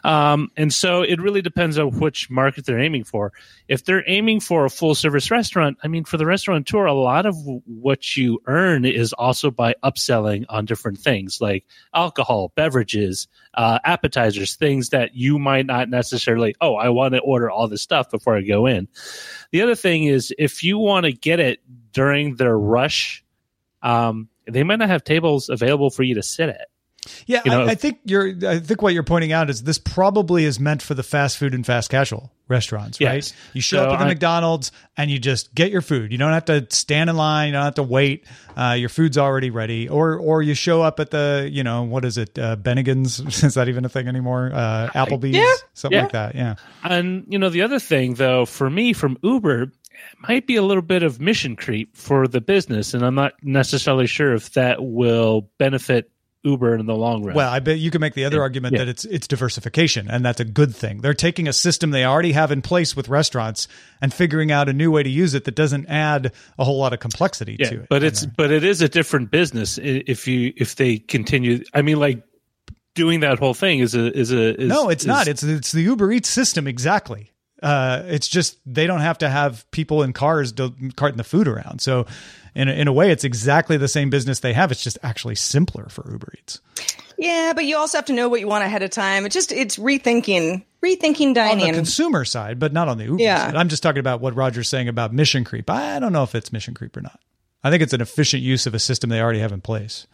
Um, 0.05 0.51
and 0.57 0.73
so 0.73 1.03
it 1.03 1.21
really 1.21 1.43
depends 1.43 1.79
on 1.79 1.99
which 1.99 2.31
market 2.31 2.65
they're 2.65 2.81
aiming 2.81 3.05
for. 3.05 3.33
If 3.69 3.85
they're 3.85 4.05
aiming 4.07 4.41
for 4.41 4.65
a 4.65 4.71
full 4.71 4.95
service 4.95 5.31
restaurant, 5.31 5.79
I 5.83 5.89
mean, 5.89 6.05
for 6.05 6.17
the 6.17 6.27
restaurateur, 6.27 6.87
a 6.87 6.93
lot 6.93 7.27
of 7.27 7.37
what 7.67 8.17
you 8.17 8.41
earn 8.47 8.85
is 8.85 9.13
also 9.13 9.51
by 9.51 9.75
upselling 9.83 10.45
on 10.49 10.65
different 10.65 10.99
things 10.99 11.41
like 11.41 11.65
alcohol, 11.95 12.53
beverages, 12.55 13.29
uh, 13.55 13.79
appetizers, 13.85 14.57
things 14.57 14.91
that 14.91 15.15
you 15.15 15.39
might 15.39 15.67
not 15.67 15.89
necessarily, 15.89 16.55
oh, 16.61 16.75
I 16.77 16.89
want 16.91 17.15
to 17.15 17.21
order 17.21 17.51
all 17.51 17.69
this 17.69 17.83
stuff 17.83 18.11
before 18.11 18.37
I 18.37 18.43
go 18.43 18.62
in. 18.67 18.89
The 19.51 19.63
other 19.63 19.75
thing 19.75 20.05
is 20.05 20.35
if 20.39 20.63
you 20.63 20.79
want 20.79 21.07
to 21.07 21.13
get 21.13 21.41
it 21.41 21.61
during 21.93 22.37
their 22.37 22.57
rush, 22.57 23.25
um, 23.83 24.29
they 24.47 24.63
might 24.63 24.77
not 24.77 24.89
have 24.89 25.05
tables 25.05 25.49
available 25.49 25.91
for 25.91 26.03
you 26.03 26.15
to 26.17 26.23
sit 26.23 26.49
at. 26.49 26.69
Yeah, 27.27 27.43
you 27.45 27.51
know, 27.51 27.63
I, 27.63 27.71
I, 27.71 27.75
think 27.75 27.99
you're. 28.05 28.33
I 28.47 28.61
think 28.61 28.81
what 28.81 28.95
you're 28.95 29.03
pointing 29.03 29.33
out 29.33 29.51
is 29.51 29.65
this 29.65 29.79
probably 29.79 30.45
is 30.45 30.61
meant 30.61 30.83
for 30.83 30.95
the 30.95 31.03
fast 31.03 31.37
food 31.37 31.53
and 31.53 31.67
fast 31.67 31.91
casual 31.91 32.33
restaurants, 32.53 33.01
right? 33.01 33.33
You 33.53 33.61
show 33.61 33.79
so 33.79 33.85
up 33.85 33.93
at 33.95 33.99
the 33.99 34.05
I, 34.05 34.09
McDonald's 34.09 34.71
and 34.97 35.11
you 35.11 35.19
just 35.19 35.55
get 35.55 35.73
your 35.73 35.81
food. 35.81 36.13
You 36.13 36.19
don't 36.19 36.33
have 36.33 36.45
to 36.45 36.67
stand 36.71 37.11
in 37.11 37.17
line. 37.17 37.49
You 37.49 37.53
don't 37.55 37.65
have 37.65 37.75
to 37.75 37.83
wait. 37.83 38.27
Uh, 38.57 38.77
your 38.79 38.89
food's 38.89 39.19
already 39.19 39.51
ready. 39.51 39.89
Or 39.89 40.17
or 40.17 40.43
you 40.43 40.55
show 40.55 40.83
up 40.83 41.01
at 41.01 41.11
the 41.11 41.49
you 41.51 41.65
know 41.65 41.83
what 41.83 42.05
is 42.05 42.19
it? 42.19 42.39
Uh, 42.39 42.57
Bennigan's 42.57 43.19
is 43.43 43.55
that 43.55 43.69
even 43.69 43.85
a 43.85 43.89
thing 43.89 44.07
anymore? 44.07 44.51
Uh, 44.53 44.91
Applebee's, 44.95 45.37
yeah. 45.37 45.55
something 45.75 45.97
yeah. 45.97 46.03
like 46.03 46.13
that. 46.13 46.35
Yeah. 46.35 46.55
And 46.85 47.25
you 47.29 47.39
know 47.39 47.49
the 47.49 47.63
other 47.63 47.81
thing 47.81 48.15
though, 48.15 48.47
for 48.47 48.71
me 48.71 48.93
from 48.93 49.19
Uber, 49.23 49.73
might 50.29 50.47
be 50.47 50.57
a 50.57 50.63
little 50.63 50.83
bit 50.83 51.03
of 51.03 51.21
mission 51.21 51.57
creep 51.57 51.97
for 51.97 52.29
the 52.29 52.41
business, 52.41 52.95
and 52.95 53.05
I'm 53.05 53.15
not 53.15 53.33
necessarily 53.43 54.07
sure 54.07 54.35
if 54.35 54.53
that 54.53 54.83
will 54.83 55.49
benefit 55.59 56.12
Uber 56.45 56.77
in 56.77 56.87
the 56.87 56.95
long 56.95 57.25
run. 57.25 57.37
Well, 57.37 57.49
I 57.49 57.61
bet 57.61 57.79
you 57.79 57.91
can 57.91 58.01
make 58.01 58.15
the 58.15 58.25
other 58.25 58.37
yeah. 58.37 58.43
argument 58.43 58.73
yeah. 58.73 58.79
that 58.81 58.89
it's 58.89 59.05
it's 59.05 59.29
diversification, 59.29 60.09
and 60.11 60.25
that's 60.25 60.41
a 60.41 60.45
good 60.45 60.75
thing. 60.75 61.01
They're 61.01 61.15
taking 61.15 61.47
a 61.47 61.53
system 61.53 61.91
they 61.91 62.05
already 62.05 62.33
have 62.33 62.51
in 62.51 62.63
place 62.63 62.97
with 62.97 63.09
restaurants 63.09 63.69
and 64.01 64.13
figuring 64.13 64.51
out 64.51 64.69
a 64.69 64.73
new 64.73 64.91
way 64.91 65.03
to 65.03 65.11
use 65.11 65.35
it 65.35 65.45
that 65.45 65.55
doesn't 65.55 65.87
add 65.87 66.33
a 66.59 66.65
whole 66.65 66.79
lot 66.79 66.93
of 66.93 67.01
complexity 67.01 67.57
yeah, 67.59 67.71
to 67.71 67.81
it. 67.83 67.87
But 67.89 68.03
it's 68.03 68.27
but 68.27 68.51
it 68.51 68.65
is 68.65 68.83
a 68.83 68.89
different 68.89 69.31
business 69.31 69.79
if 69.79 70.27
you 70.27 70.53
if 70.57 70.77
they 70.77 70.99
continue. 70.99 71.65
I 71.73 71.83
mean, 71.83 71.99
like 71.99 72.25
doing 72.95 73.21
that 73.21 73.39
whole 73.39 73.55
thing 73.55 73.79
is 73.79 73.95
a 73.95 74.17
is 74.17 74.33
a 74.33 74.61
is, 74.61 74.69
no, 74.69 74.89
it's 74.89 75.05
is, 75.05 75.09
not. 75.09 75.29
It's 75.29 75.43
it's 75.43 75.73
the 75.73 75.83
Uber 75.83 76.13
Eats 76.13 76.29
system 76.29 76.67
exactly. 76.67 77.32
Uh, 77.63 78.03
it's 78.07 78.29
just 78.29 78.59
they 78.67 78.87
don't 78.87 79.01
have 79.01 79.19
to 79.19 79.29
have 79.29 79.71
people 79.71 80.03
in 80.03 80.13
cars 80.13 80.53
carting 80.97 81.17
the 81.17 81.25
food 81.25 81.47
around. 81.47 81.81
So 81.81 82.07
in 82.55 82.69
a, 82.69 82.73
in 82.73 82.89
a 82.89 82.93
way, 82.93 83.11
it's 83.11 83.25
exactly 83.25 83.77
the 83.77 83.89
same 83.89 84.11
business 84.11 84.41
they 84.41 84.53
have. 84.53 84.73
It's 84.73 84.83
just 84.83 84.99
actually 85.03 85.37
simpler 85.37 85.89
for 85.89 86.11
Uber 86.11 86.33
Eats. 86.39 86.61
Yeah, 87.19 87.53
but 87.55 87.65
you 87.65 87.77
also 87.77 87.99
have 87.99 88.07
to 88.07 88.13
know 88.13 88.29
what 88.29 88.41
you 88.41 88.49
want 88.49 88.65
ahead 88.65 88.83
of 88.83 88.91
time. 88.91 89.25
It's 89.25 89.35
just 89.35 89.53
it's 89.53 89.77
rethinking, 89.79 90.65
rethinking 90.85 91.35
dining 91.35 91.67
on 91.67 91.71
the 91.71 91.77
consumer 91.77 92.25
side, 92.25 92.59
but 92.59 92.73
not 92.73 92.89
on 92.89 92.99
the 92.99 93.05
Uber 93.05 93.23
yeah. 93.23 93.47
side. 93.47 93.57
I'm 93.57 93.69
just 93.69 93.83
talking 93.83 94.01
about 94.01 94.21
what 94.21 94.35
Roger's 94.35 94.69
saying 94.69 94.89
about 94.89 95.13
mission 95.13 95.45
creep. 95.45 95.71
I 95.71 96.01
don't 96.01 96.13
know 96.13 96.25
if 96.25 96.35
it's 96.35 96.53
mission 96.53 96.75
creep 96.75 96.97
or 96.97 97.01
not. 97.01 97.21
I 97.63 97.71
think 97.71 97.83
it's 97.83 97.93
an 97.93 98.01
efficient 98.01 98.43
use 98.43 98.67
of 98.67 98.75
a 98.75 98.81
system 98.81 99.09
they 99.09 99.21
already 99.21 99.39
have 99.39 99.53
in 99.53 99.61
place. 99.61 100.07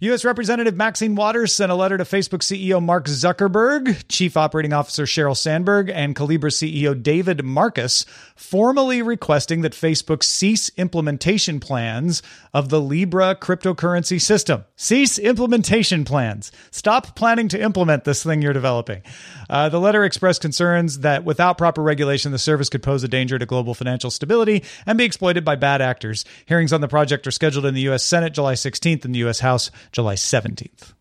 U.S. 0.00 0.26
Representative 0.26 0.76
Maxine 0.76 1.14
Waters 1.14 1.54
sent 1.54 1.72
a 1.72 1.74
letter 1.74 1.96
to 1.96 2.04
Facebook 2.04 2.40
CEO 2.40 2.82
Mark 2.82 3.06
Zuckerberg, 3.06 4.04
Chief 4.08 4.36
Operating 4.36 4.74
Officer 4.74 5.04
Sheryl 5.04 5.36
Sandberg, 5.36 5.88
and 5.88 6.14
Calibra 6.14 6.50
CEO 6.50 7.00
David 7.02 7.44
Marcus, 7.44 8.04
formally 8.34 9.00
requesting 9.00 9.62
that 9.62 9.72
Facebook 9.72 10.22
cease 10.22 10.70
implementation 10.76 11.60
plans 11.60 12.22
of 12.52 12.68
the 12.68 12.80
Libra 12.80 13.34
cryptocurrency 13.34 14.20
system. 14.20 14.64
Cease 14.76 15.18
implementation 15.18 16.04
plans. 16.04 16.52
Stop 16.70 17.16
planning 17.16 17.48
to 17.48 17.60
implement 17.60 18.04
this 18.04 18.22
thing 18.22 18.42
you're 18.42 18.52
developing. 18.52 19.02
Uh, 19.48 19.70
the 19.70 19.80
letter 19.80 20.04
expressed 20.04 20.42
concerns 20.42 20.98
that 20.98 21.24
without 21.24 21.56
proper 21.56 21.82
regulation, 21.82 22.32
the 22.32 22.38
service 22.38 22.68
could 22.68 22.82
pose 22.82 23.02
a 23.02 23.08
danger 23.08 23.38
to 23.38 23.46
global 23.46 23.72
financial 23.72 24.10
stability 24.10 24.62
and 24.84 24.98
be 24.98 25.04
exploited 25.04 25.44
by 25.44 25.56
bad 25.56 25.80
actors. 25.80 26.26
Hearings 26.44 26.74
on 26.74 26.82
the 26.82 26.88
project 26.88 27.26
are 27.26 27.30
scheduled 27.30 27.64
in 27.64 27.72
the 27.72 27.80
U.S. 27.82 28.04
Senate 28.04 28.34
July 28.34 28.54
16th 28.54 29.06
and 29.06 29.14
the 29.14 29.20
U.S. 29.20 29.40
House 29.40 29.70
July 29.92 30.14
17th. 30.14 30.92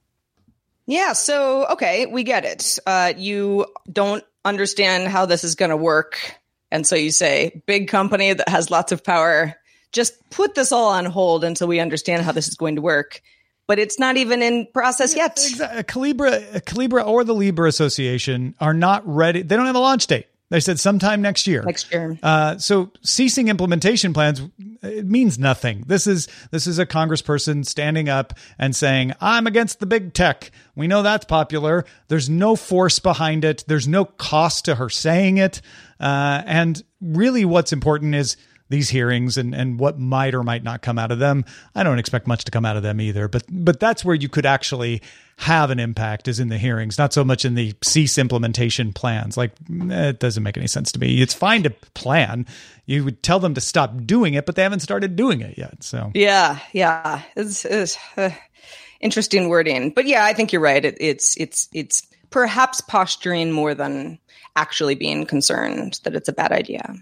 Yeah, 0.87 1.13
so 1.13 1.65
okay, 1.67 2.05
we 2.05 2.23
get 2.23 2.45
it. 2.45 2.77
Uh, 2.85 3.13
you 3.17 3.65
don't 3.91 4.23
understand 4.43 5.07
how 5.07 5.25
this 5.25 5.43
is 5.43 5.55
going 5.55 5.71
to 5.71 5.77
work. 5.77 6.39
And 6.71 6.85
so 6.85 6.95
you 6.95 7.11
say, 7.11 7.63
big 7.65 7.87
company 7.87 8.33
that 8.33 8.49
has 8.49 8.69
lots 8.69 8.91
of 8.91 9.03
power, 9.03 9.55
just 9.91 10.13
put 10.29 10.55
this 10.55 10.71
all 10.71 10.89
on 10.89 11.05
hold 11.05 11.43
until 11.43 11.67
we 11.67 11.79
understand 11.79 12.23
how 12.23 12.31
this 12.31 12.47
is 12.47 12.55
going 12.55 12.75
to 12.75 12.81
work. 12.81 13.21
But 13.67 13.79
it's 13.79 13.97
not 13.97 14.17
even 14.17 14.43
in 14.43 14.67
process 14.73 15.15
yet. 15.15 15.39
Exactly. 15.43 15.83
Calibra, 15.83 16.61
Calibra 16.61 17.05
or 17.07 17.23
the 17.23 17.33
Libra 17.33 17.67
Association 17.67 18.53
are 18.59 18.75
not 18.75 19.07
ready. 19.07 19.41
They 19.41 19.55
don't 19.55 19.65
have 19.65 19.75
a 19.75 19.79
launch 19.79 20.05
date. 20.05 20.27
They 20.51 20.59
said 20.59 20.79
sometime 20.79 21.21
next 21.21 21.47
year. 21.47 21.63
Next 21.63 21.91
year. 21.91 22.19
Uh, 22.21 22.57
so 22.57 22.91
ceasing 23.01 23.47
implementation 23.47 24.13
plans 24.13 24.41
it 24.83 25.05
means 25.05 25.39
nothing. 25.39 25.83
This 25.87 26.05
is 26.05 26.27
this 26.51 26.67
is 26.67 26.77
a 26.79 26.85
congressperson 26.85 27.65
standing 27.65 28.09
up 28.09 28.33
and 28.59 28.75
saying, 28.75 29.13
"I'm 29.19 29.47
against 29.47 29.79
the 29.79 29.85
big 29.85 30.13
tech." 30.13 30.51
We 30.75 30.87
know 30.87 31.01
that's 31.01 31.25
popular. 31.25 31.85
There's 32.07 32.29
no 32.29 32.55
force 32.55 32.99
behind 32.99 33.43
it. 33.43 33.63
There's 33.67 33.87
no 33.87 34.05
cost 34.05 34.65
to 34.65 34.75
her 34.75 34.89
saying 34.89 35.37
it. 35.37 35.61
Uh, 35.99 36.43
and 36.45 36.83
really, 37.01 37.45
what's 37.45 37.73
important 37.73 38.15
is 38.15 38.37
these 38.69 38.89
hearings 38.89 39.37
and, 39.37 39.53
and 39.53 39.79
what 39.79 39.99
might 39.99 40.33
or 40.33 40.43
might 40.43 40.63
not 40.63 40.81
come 40.81 40.97
out 40.97 41.11
of 41.11 41.19
them. 41.19 41.45
I 41.75 41.83
don't 41.83 41.99
expect 41.99 42.27
much 42.27 42.45
to 42.45 42.51
come 42.51 42.65
out 42.65 42.77
of 42.77 42.83
them 42.83 42.99
either, 42.99 43.27
but 43.27 43.43
but 43.49 43.79
that's 43.79 44.03
where 44.03 44.15
you 44.15 44.29
could 44.29 44.45
actually 44.45 45.01
have 45.37 45.69
an 45.69 45.79
impact 45.79 46.27
is 46.27 46.39
in 46.39 46.47
the 46.47 46.57
hearings, 46.57 46.97
not 46.97 47.13
so 47.13 47.23
much 47.23 47.45
in 47.45 47.55
the 47.55 47.73
cease 47.83 48.17
implementation 48.17 48.93
plans. 48.93 49.37
Like 49.37 49.51
eh, 49.91 50.09
it 50.09 50.19
doesn't 50.19 50.43
make 50.43 50.57
any 50.57 50.67
sense 50.67 50.91
to 50.93 50.99
me. 50.99 51.21
It's 51.21 51.33
fine 51.33 51.63
to 51.63 51.69
plan. 51.69 52.45
You 52.85 53.03
would 53.03 53.21
tell 53.21 53.39
them 53.39 53.53
to 53.53 53.61
stop 53.61 54.05
doing 54.05 54.33
it, 54.33 54.45
but 54.45 54.55
they 54.55 54.63
haven't 54.63 54.79
started 54.79 55.15
doing 55.15 55.41
it 55.41 55.57
yet. 55.57 55.83
So 55.83 56.11
yeah, 56.13 56.59
yeah, 56.71 57.21
it's, 57.35 57.65
it's 57.65 57.97
uh, 58.17 58.31
interesting 58.99 59.49
wording, 59.49 59.91
but 59.91 60.07
yeah, 60.07 60.25
I 60.25 60.33
think 60.33 60.51
you're 60.51 60.61
right. 60.61 60.83
It, 60.83 60.97
it's 60.99 61.37
it's 61.37 61.69
it's 61.73 62.07
perhaps 62.31 62.81
posturing 62.81 63.51
more 63.51 63.75
than 63.75 64.19
actually 64.55 64.95
being 64.95 65.25
concerned 65.25 65.99
that 66.03 66.15
it's 66.15 66.29
a 66.29 66.33
bad 66.33 66.51
idea. 66.51 66.95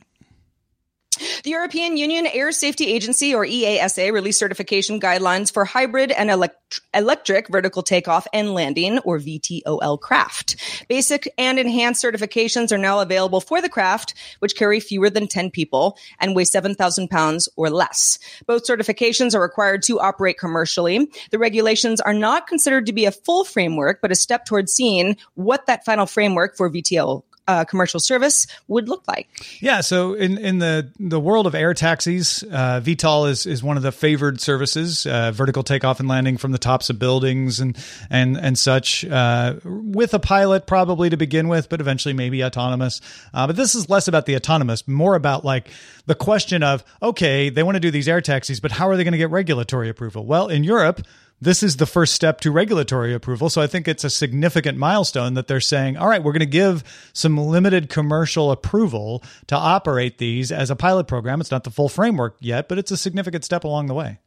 The 1.44 1.50
European 1.50 1.98
Union 1.98 2.26
Air 2.26 2.54
Safety 2.54 2.86
Agency, 2.86 3.36
or 3.36 3.46
EASA, 3.46 4.14
released 4.14 4.40
certification 4.40 4.98
guidelines 4.98 5.52
for 5.52 5.66
hybrid 5.66 6.10
and 6.10 6.32
elect- 6.32 6.80
electric 6.94 7.50
vertical 7.50 7.84
takeoff 7.84 8.26
and 8.32 8.54
landing, 8.54 9.00
or 9.00 9.20
VTOL 9.20 10.00
craft. 10.00 10.56
Basic 10.88 11.28
and 11.38 11.60
enhanced 11.60 12.02
certifications 12.02 12.72
are 12.72 12.78
now 12.78 13.02
available 13.02 13.42
for 13.42 13.62
the 13.62 13.68
craft, 13.68 14.14
which 14.40 14.56
carry 14.56 14.80
fewer 14.80 15.10
than 15.10 15.28
10 15.28 15.52
people 15.52 15.98
and 16.18 16.34
weigh 16.34 16.46
7,000 16.46 17.10
pounds 17.10 17.50
or 17.58 17.70
less. 17.70 18.20
Both 18.48 18.66
certifications 18.66 19.36
are 19.36 19.42
required 19.42 19.84
to 19.84 20.00
operate 20.00 20.40
commercially. 20.40 21.10
The 21.32 21.40
regulations 21.40 22.00
are 22.00 22.14
not 22.14 22.48
considered 22.48 22.86
to 22.86 22.94
be 22.94 23.04
a 23.04 23.12
full 23.12 23.44
framework, 23.44 24.00
but 24.02 24.14
a 24.14 24.16
step 24.16 24.46
towards 24.46 24.72
seeing 24.72 25.18
what 25.34 25.66
that 25.66 25.84
final 25.84 26.06
framework 26.06 26.56
for 26.56 26.72
VTOL 26.72 27.24
uh, 27.48 27.66
commercial 27.66 28.00
service 28.00 28.48
would 28.68 28.88
look 28.88 29.08
like. 29.08 29.28
Yeah, 29.60 29.82
so 29.82 30.14
in 30.14 30.38
in 30.38 30.60
the 30.60 30.92
the 31.00 31.20
world 31.20 31.48
of 31.48 31.56
air 31.56 31.74
taxis, 31.74 32.44
uh, 32.44 32.82
VTOL 32.84 33.30
is 33.30 33.46
is 33.46 33.64
one 33.64 33.78
of 33.78 33.84
the 33.84 33.92
favored 33.92 34.40
services, 34.40 35.06
uh, 35.06 35.32
vertical 35.32 35.64
takeoff 35.64 36.00
and 36.00 36.08
landing 36.08 36.38
from 36.38 36.52
the 36.52 36.58
tops 36.58 36.90
of 36.90 37.00
buildings 37.00 37.60
and 37.60 37.78
and 38.10 38.38
and 38.38 38.58
such, 38.58 39.04
uh, 39.06 39.56
with 39.64 40.14
a 40.14 40.20
pilot 40.20 40.66
probably 40.66 41.10
to 41.10 41.18
begin 41.18 41.48
with, 41.48 41.70
but 41.70 41.82
eventually 41.82 42.14
maybe 42.14 42.44
autonomous. 42.44 43.02
Uh, 43.34 43.48
but 43.48 43.56
this 43.56 43.76
is 43.76 43.90
less 43.90 44.08
about 44.08 44.26
the 44.26 44.36
autonomous, 44.36 44.88
more 44.88 45.16
about 45.16 45.44
like 45.44 45.70
the 46.06 46.16
question 46.16 46.64
of 46.64 46.84
okay, 47.02 47.50
they 47.50 47.64
want 47.64 47.76
to 47.76 47.82
do 47.82 47.92
these 47.92 48.08
air 48.08 48.22
taxis, 48.22 48.60
but 48.60 48.72
how 48.72 48.88
are 48.88 48.96
they 48.96 49.04
going 49.04 49.14
to 49.14 49.18
get 49.18 49.30
regulatory 49.30 49.90
approval? 49.90 50.26
Well, 50.26 50.48
in 50.48 50.64
Europe 50.64 51.02
this 51.44 51.62
is 51.62 51.78
the 51.78 51.86
first 51.86 52.14
step 52.14 52.42
to 52.42 52.52
regulatory 52.52 53.14
approval. 53.14 53.50
So 53.50 53.62
I 53.62 53.68
think 53.68 53.88
it's 53.88 54.04
a 54.04 54.10
significant 54.10 54.78
milestone 54.78 55.34
that 55.34 55.48
they're 55.48 55.60
saying, 55.60 55.98
all 55.98 56.08
right, 56.08 56.24
we're 56.24 56.32
going 56.32 56.40
to 56.40 56.46
give 56.46 56.84
some 57.14 57.38
limited 57.38 57.90
commercial 57.90 58.52
approval 58.52 59.24
to 59.48 59.56
operate 59.56 60.18
these 60.18 60.52
as 60.52 60.70
a 60.70 60.76
pilot 60.76 61.08
program. 61.08 61.42
It's 61.42 61.52
not 61.52 61.64
the 61.64 61.72
full 61.72 61.90
framework 61.90 62.38
yet, 62.40 62.70
but 62.70 62.78
it's 62.78 62.92
a 62.92 62.98
significant 62.98 63.44
step 63.44 63.64
along 63.64 63.88
the 63.88 63.94
way. 63.94 64.20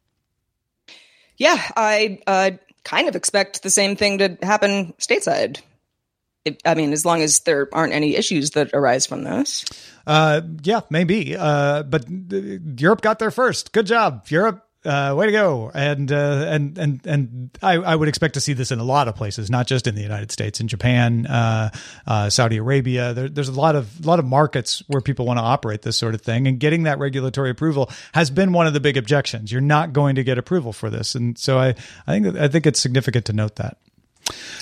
Yeah, 1.37 1.61
I 1.75 2.19
uh, 2.27 2.51
kind 2.83 3.07
of 3.07 3.15
expect 3.15 3.63
the 3.63 3.69
same 3.69 3.95
thing 3.95 4.19
to 4.19 4.37
happen 4.41 4.93
stateside. 4.99 5.61
I 6.63 6.75
mean, 6.75 6.93
as 6.93 7.03
long 7.03 7.21
as 7.21 7.41
there 7.41 7.67
aren't 7.73 7.93
any 7.93 8.15
issues 8.15 8.51
that 8.51 8.71
arise 8.73 9.05
from 9.05 9.23
this. 9.23 9.65
Uh, 10.05 10.41
yeah, 10.63 10.81
maybe. 10.89 11.35
Uh, 11.35 11.83
but 11.83 12.05
Europe 12.09 13.01
got 13.01 13.19
there 13.19 13.31
first. 13.31 13.73
Good 13.73 13.85
job, 13.85 14.25
Europe. 14.29 14.66
Uh, 14.87 15.13
way 15.15 15.25
to 15.25 15.31
go! 15.33 15.69
And 15.73 16.09
uh, 16.11 16.45
and 16.47 16.77
and 16.77 17.05
and 17.05 17.57
I, 17.61 17.73
I 17.73 17.95
would 17.95 18.07
expect 18.07 18.35
to 18.35 18.41
see 18.41 18.53
this 18.53 18.71
in 18.71 18.79
a 18.79 18.85
lot 18.85 19.09
of 19.09 19.15
places, 19.15 19.49
not 19.49 19.67
just 19.67 19.85
in 19.85 19.95
the 19.95 20.01
United 20.01 20.31
States, 20.31 20.61
in 20.61 20.69
Japan, 20.69 21.25
uh, 21.27 21.71
uh, 22.05 22.29
Saudi 22.29 22.55
Arabia. 22.55 23.13
There, 23.13 23.27
there's 23.27 23.49
a 23.49 23.59
lot 23.59 23.75
of 23.75 24.05
lot 24.05 24.19
of 24.19 24.25
markets 24.25 24.81
where 24.87 25.01
people 25.01 25.25
want 25.25 25.39
to 25.39 25.43
operate 25.43 25.81
this 25.81 25.97
sort 25.97 26.15
of 26.15 26.21
thing, 26.21 26.47
and 26.47 26.57
getting 26.57 26.83
that 26.83 26.99
regulatory 26.99 27.49
approval 27.49 27.89
has 28.13 28.29
been 28.29 28.53
one 28.53 28.65
of 28.65 28.73
the 28.73 28.79
big 28.79 28.95
objections. 28.95 29.51
You're 29.51 29.59
not 29.59 29.91
going 29.91 30.15
to 30.15 30.23
get 30.23 30.37
approval 30.37 30.71
for 30.71 30.89
this, 30.89 31.15
and 31.15 31.37
so 31.37 31.59
I 31.59 31.75
I 32.07 32.13
think 32.19 32.37
I 32.37 32.47
think 32.47 32.65
it's 32.65 32.79
significant 32.79 33.25
to 33.25 33.33
note 33.33 33.57
that. 33.57 33.77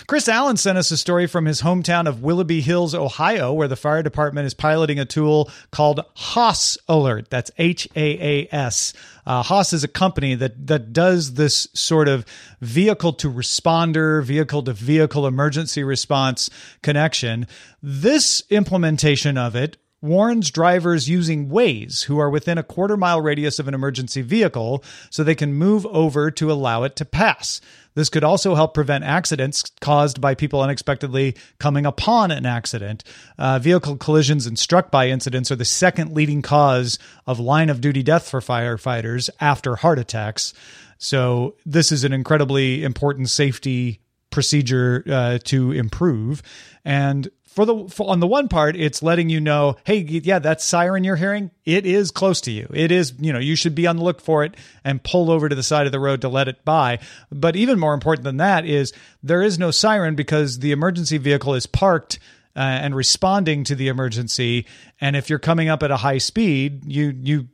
Chris 0.07 0.27
Allen 0.27 0.55
sent 0.55 0.77
us 0.77 0.91
a 0.91 0.98
story 0.98 1.25
from 1.25 1.45
his 1.45 1.62
hometown 1.62 2.07
of 2.07 2.22
Willoughby 2.22 2.62
Hills, 2.62 2.93
Ohio, 2.93 3.51
where 3.51 3.67
the 3.67 3.75
fire 3.75 4.03
department 4.03 4.45
is 4.45 4.53
piloting 4.53 5.00
a 5.00 5.05
tool 5.05 5.50
called 5.72 6.01
Haas 6.13 6.77
Alert. 6.88 7.29
That's 7.31 7.50
H 7.57 7.88
A 7.95 8.43
A 8.43 8.48
S. 8.53 8.93
Uh, 9.25 9.41
Haas 9.41 9.74
is 9.74 9.84
a 9.84 9.88
company 9.88 10.36
that 10.36 10.67
that 10.67 10.93
does 10.93 11.34
this 11.34 11.67
sort 11.74 12.07
of 12.07 12.24
vehicle 12.62 13.13
to 13.13 13.31
responder, 13.31 14.24
vehicle 14.24 14.62
to 14.63 14.74
vehicle 14.74 15.25
emergency 15.25 15.84
response 15.84 16.50
connection. 16.84 17.48
This 17.81 18.43
implementation 18.51 19.38
of 19.38 19.55
it 19.55 19.77
warns 20.01 20.51
drivers 20.51 21.10
using 21.10 21.50
Waze 21.50 22.03
who 22.03 22.19
are 22.19 22.29
within 22.29 22.60
a 22.60 22.63
quarter 22.63 22.95
mile 22.95 23.22
radius 23.22 23.57
of 23.57 23.67
an 23.67 23.74
emergency 23.74 24.22
vehicle 24.22 24.84
so 25.10 25.24
they 25.24 25.34
can 25.34 25.53
move 25.53 25.86
over 25.88 26.29
to 26.29 26.51
allow 26.51 26.84
it 26.84 26.95
to 26.98 27.05
pass. 27.05 27.60
This 27.96 28.10
could 28.10 28.24
also 28.24 28.56
help 28.56 28.74
prevent 28.74 29.04
accidents 29.04 29.64
caused 29.82 30.22
by 30.22 30.36
people 30.36 30.62
unexpectedly 30.62 31.36
coming 31.60 31.86
upon 31.86 32.30
an 32.30 32.46
accident. 32.46 33.04
Uh, 33.38 33.58
vehicle 33.58 33.98
collisions 33.98 34.46
and 34.46 34.60
struck 34.60 34.92
by 34.92 35.08
incidents 35.08 35.50
are 35.50 35.56
the 35.56 35.66
second 35.66 36.12
leading 36.14 36.42
cause 36.42 37.00
of 37.25 37.40
line 37.40 37.70
of 37.70 37.82
duty 37.82 38.04
death 38.04 38.30
for 38.30 38.42
firefighters 38.42 39.30
after 39.40 39.78
heart 39.78 39.98
attacks. 39.98 40.54
So, 40.98 41.56
this 41.66 41.92
is 41.92 42.04
an 42.04 42.14
incredibly 42.14 42.84
important 42.84 43.30
safety 43.30 44.00
procedure 44.30 45.04
uh, 45.10 45.40
to 45.46 45.72
improve. 45.72 46.42
And 46.84 47.30
for 47.56 47.66
the 47.66 47.88
for, 47.88 48.10
on 48.10 48.20
the 48.20 48.28
one 48.28 48.50
part, 48.50 48.76
it's 48.76 49.02
letting 49.02 49.30
you 49.30 49.40
know, 49.40 49.78
hey, 49.86 50.00
yeah, 50.00 50.40
that 50.40 50.62
siren 50.62 51.06
you're 51.06 51.16
hearing, 51.16 51.52
it 51.64 51.86
is 51.86 52.12
close 52.12 52.42
to 52.42 52.52
you. 52.52 52.68
It 52.74 52.92
is, 52.92 53.14
you 53.18 53.32
know, 53.32 53.40
you 53.40 53.56
should 53.56 53.74
be 53.74 53.88
on 53.88 53.96
the 53.96 54.04
look 54.04 54.20
for 54.20 54.44
it 54.44 54.56
and 54.84 55.02
pull 55.02 55.32
over 55.32 55.48
to 55.48 55.56
the 55.56 55.64
side 55.64 55.86
of 55.86 55.94
the 55.94 56.00
road 56.00 56.20
to 56.22 56.30
let 56.30 56.50
it 56.50 56.66
by. 56.66 57.00
But 57.32 57.56
even 57.56 57.80
more 57.80 57.94
important 57.94 58.26
than 58.26 58.38
that 58.38 58.66
is 58.66 58.92
there 59.24 59.42
is 59.42 59.58
no 59.58 59.72
siren 59.72 60.16
because 60.16 60.60
the 60.60 60.74
emergency 60.74 61.18
vehicle 61.18 61.56
is 61.56 61.66
parked. 61.66 62.20
Uh, 62.58 62.80
and 62.84 62.96
responding 62.96 63.66
to 63.66 63.76
the 63.76 63.90
emergency. 63.90 64.66
And 65.02 65.18
if 65.18 65.30
you're 65.30 65.40
coming 65.40 65.68
up 65.68 65.84
at 65.84 65.92
a 65.92 65.98
high 65.98 66.20
speed, 66.20 66.86
you 66.86 67.14
you 67.22 67.50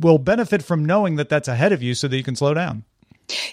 will 0.00 0.18
benefit 0.18 0.62
from 0.62 0.84
knowing 0.84 1.16
that 1.16 1.30
that's 1.30 1.48
ahead 1.48 1.72
of 1.72 1.82
you, 1.82 1.94
so 1.94 2.08
that 2.08 2.14
you 2.14 2.22
can 2.22 2.36
slow 2.36 2.52
down. 2.52 2.84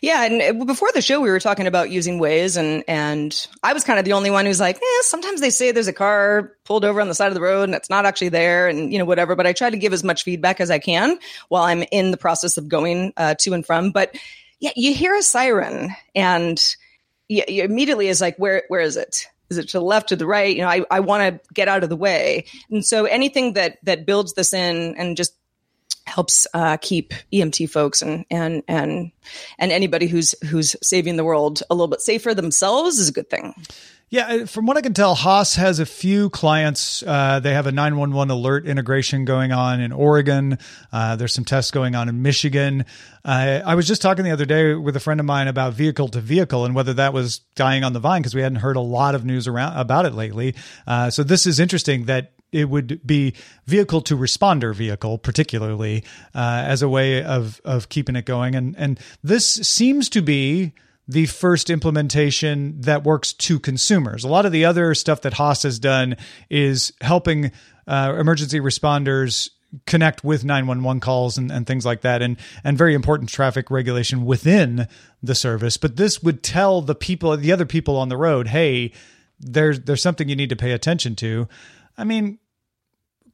Yeah, 0.01 0.24
and 0.25 0.65
before 0.65 0.91
the 0.94 1.01
show, 1.01 1.20
we 1.20 1.29
were 1.29 1.39
talking 1.39 1.67
about 1.67 1.89
using 1.89 2.20
Waze, 2.20 2.55
and 2.58 2.84
and 2.88 3.48
I 3.62 3.74
was 3.74 3.84
kind 3.84 4.00
of 4.00 4.05
the 4.05 4.13
only 4.13 4.29
one 4.29 4.46
who's 4.46 4.60
like, 4.60 4.77
eh, 4.77 5.01
sometimes 5.01 5.41
they 5.41 5.50
say 5.50 5.72
there's 5.72 5.89
a 5.89 5.94
car 5.94 6.53
pulled 6.63 6.86
over 6.86 7.01
on 7.01 7.10
the 7.10 7.15
side 7.15 7.27
of 7.27 7.34
the 7.34 7.41
road 7.41 7.63
and 7.63 7.75
it's 7.75 7.89
not 7.89 8.05
actually 8.05 8.29
there, 8.29 8.67
and 8.67 8.94
you 8.94 9.00
know 9.00 9.05
whatever. 9.05 9.36
But 9.36 9.48
I 9.48 9.53
try 9.53 9.70
to 9.70 9.77
give 9.77 9.91
as 9.91 10.03
much 10.03 10.24
feedback 10.24 10.62
as 10.62 10.72
I 10.72 10.79
can 10.79 11.20
while 11.50 11.63
I'm 11.63 11.84
in 11.91 12.12
the 12.12 12.17
process 12.17 12.58
of 12.58 12.70
going 12.70 13.13
uh, 13.17 13.36
to 13.39 13.53
and 13.53 13.65
from. 13.65 13.91
But 13.91 14.15
yeah, 14.60 14.72
you 14.75 14.94
hear 14.94 15.13
a 15.15 15.22
siren, 15.22 15.94
and 16.13 16.63
you, 17.27 17.44
you 17.48 17.63
immediately 17.63 18.08
is 18.08 18.22
like, 18.22 18.38
where 18.38 18.63
where 18.70 18.82
is 18.82 18.96
it? 18.96 19.27
Is 19.50 19.58
it 19.58 19.70
to 19.70 19.79
the 19.79 19.86
left, 19.86 20.10
to 20.10 20.15
the 20.15 20.25
right? 20.25 20.55
You 20.55 20.63
know, 20.63 20.70
I, 20.70 20.86
I 20.89 21.01
want 21.01 21.22
to 21.22 21.53
get 21.53 21.67
out 21.67 21.84
of 21.84 21.89
the 21.89 21.98
way, 21.98 22.46
and 22.72 22.86
so 22.86 23.05
anything 23.05 23.53
that 23.53 23.77
that 23.84 24.05
builds 24.05 24.34
this 24.34 24.53
in 24.53 24.96
and 24.96 25.17
just 25.17 25.34
helps 26.07 26.48
uh, 26.53 26.77
keep 26.77 27.13
EMT 27.33 27.70
folks 27.70 28.01
and 28.01 28.25
and 28.29 28.63
and 28.68 29.11
and 29.57 29.72
anybody 29.72 30.07
who's 30.07 30.35
who's 30.46 30.75
saving 30.81 31.15
the 31.15 31.24
world 31.24 31.63
a 31.70 31.75
little 31.75 31.87
bit 31.87 32.01
safer 32.01 32.33
themselves 32.33 33.00
is 33.00 33.09
a 33.09 33.11
good 33.11 33.29
thing. 33.29 33.53
Yeah, 34.09 34.27
uh, 34.27 34.46
from 34.46 34.68
what 34.68 34.77
I 34.77 34.81
can 34.81 34.94
tell, 34.94 35.15
Haas 35.15 35.55
has 35.55 35.79
a 35.79 35.85
few 35.85 36.29
clients. 36.29 37.01
Uh, 37.01 37.39
they 37.39 37.53
have 37.53 37.65
a 37.65 37.72
911 37.72 38.29
alert 38.29 38.68
integration 38.68 39.25
going 39.25 39.51
on 39.51 39.81
in 39.81 39.91
Oregon. 39.91 40.59
Uh, 40.94 41.15
there's 41.15 41.33
some 41.33 41.44
tests 41.44 41.72
going 41.72 41.96
on 41.96 42.07
in 42.07 42.22
Michigan. 42.22 42.85
Uh, 43.25 43.61
I 43.65 43.74
was 43.74 43.87
just 43.87 44.03
talking 44.03 44.24
the 44.24 44.31
other 44.31 44.46
day 44.46 44.75
with 44.75 44.96
a 44.96 45.00
friend 45.00 45.20
of 45.20 45.25
mine 45.25 45.48
about 45.48 45.74
vehicle 45.74 46.07
to 46.09 46.22
vehicle 46.22 46.65
and 46.65 46.75
whether 46.75 46.94
that 46.94 47.13
was 47.13 47.39
dying 47.55 47.83
on 47.83 47.94
the 47.94 48.00
vine 48.00 48.22
because 48.22 48.35
we 48.35 48.41
hadn't 48.41 48.59
heard 48.59 48.75
a 48.75 48.81
lot 48.81 49.15
of 49.15 49.25
news 49.25 49.48
around 49.48 49.75
about 49.75 50.05
it 50.05 50.13
lately. 50.13 50.53
Uh, 50.85 51.09
so 51.09 51.24
this 51.24 51.48
is 51.48 51.59
interesting 51.59 52.05
that 52.05 52.34
it 52.55 52.70
would 52.70 53.05
be 53.05 53.33
vehicle 53.65 54.01
to 54.01 54.18
responder 54.18 54.74
vehicle, 54.74 55.18
particularly 55.18 56.03
uh, 56.33 56.63
as 56.65 56.81
a 56.81 56.89
way 56.89 57.24
of 57.24 57.61
of 57.65 57.89
keeping 57.89 58.15
it 58.15 58.25
going. 58.25 58.55
And 58.55 58.75
and 58.77 59.00
this 59.24 59.48
seems 59.48 60.09
to 60.09 60.22
be 60.22 60.74
the 61.07 61.25
first 61.27 61.70
implementation 61.70 62.81
that 62.81 63.03
works 63.03 63.33
to 63.33 63.59
consumers. 63.59 64.24
A 64.24 64.27
lot 64.27 64.46
of 64.46 64.51
the 64.51 64.65
other 64.65 64.96
stuff 64.96 65.22
that 65.22 65.33
Haas 65.33 65.63
has 65.63 65.77
done 65.77 66.15
is 66.50 66.94
helping 67.01 67.51
uh, 67.87 68.15
emergency 68.18 68.59
responders 68.59 69.50
connect 69.85 70.24
with 70.24 70.46
911 70.46 71.01
calls 71.01 71.37
and, 71.37 71.51
and 71.51 71.68
things 71.68 71.85
like 71.85 72.01
that 72.01 72.22
and 72.22 72.37
and 72.63 72.77
very 72.77 72.94
important 72.94 73.29
traffic 73.29 73.70
regulation 73.70 74.24
within 74.24 74.87
the 75.22 75.35
service 75.35 75.75
but 75.75 75.98
this 75.98 76.24
would 76.24 76.41
tell 76.41 76.81
the 76.81 76.96
people 76.96 77.35
the 77.35 77.51
other 77.51 77.65
people 77.65 77.98
on 77.98 78.07
the 78.07 78.15
road 78.15 78.48
hey 78.48 78.94
there's 79.37 79.81
there's 79.81 80.01
something 80.01 80.29
you 80.29 80.35
need 80.35 80.50
to 80.50 80.55
pay 80.55 80.72
attention 80.72 81.13
to 81.13 81.46
i 81.98 82.05
mean 82.05 82.39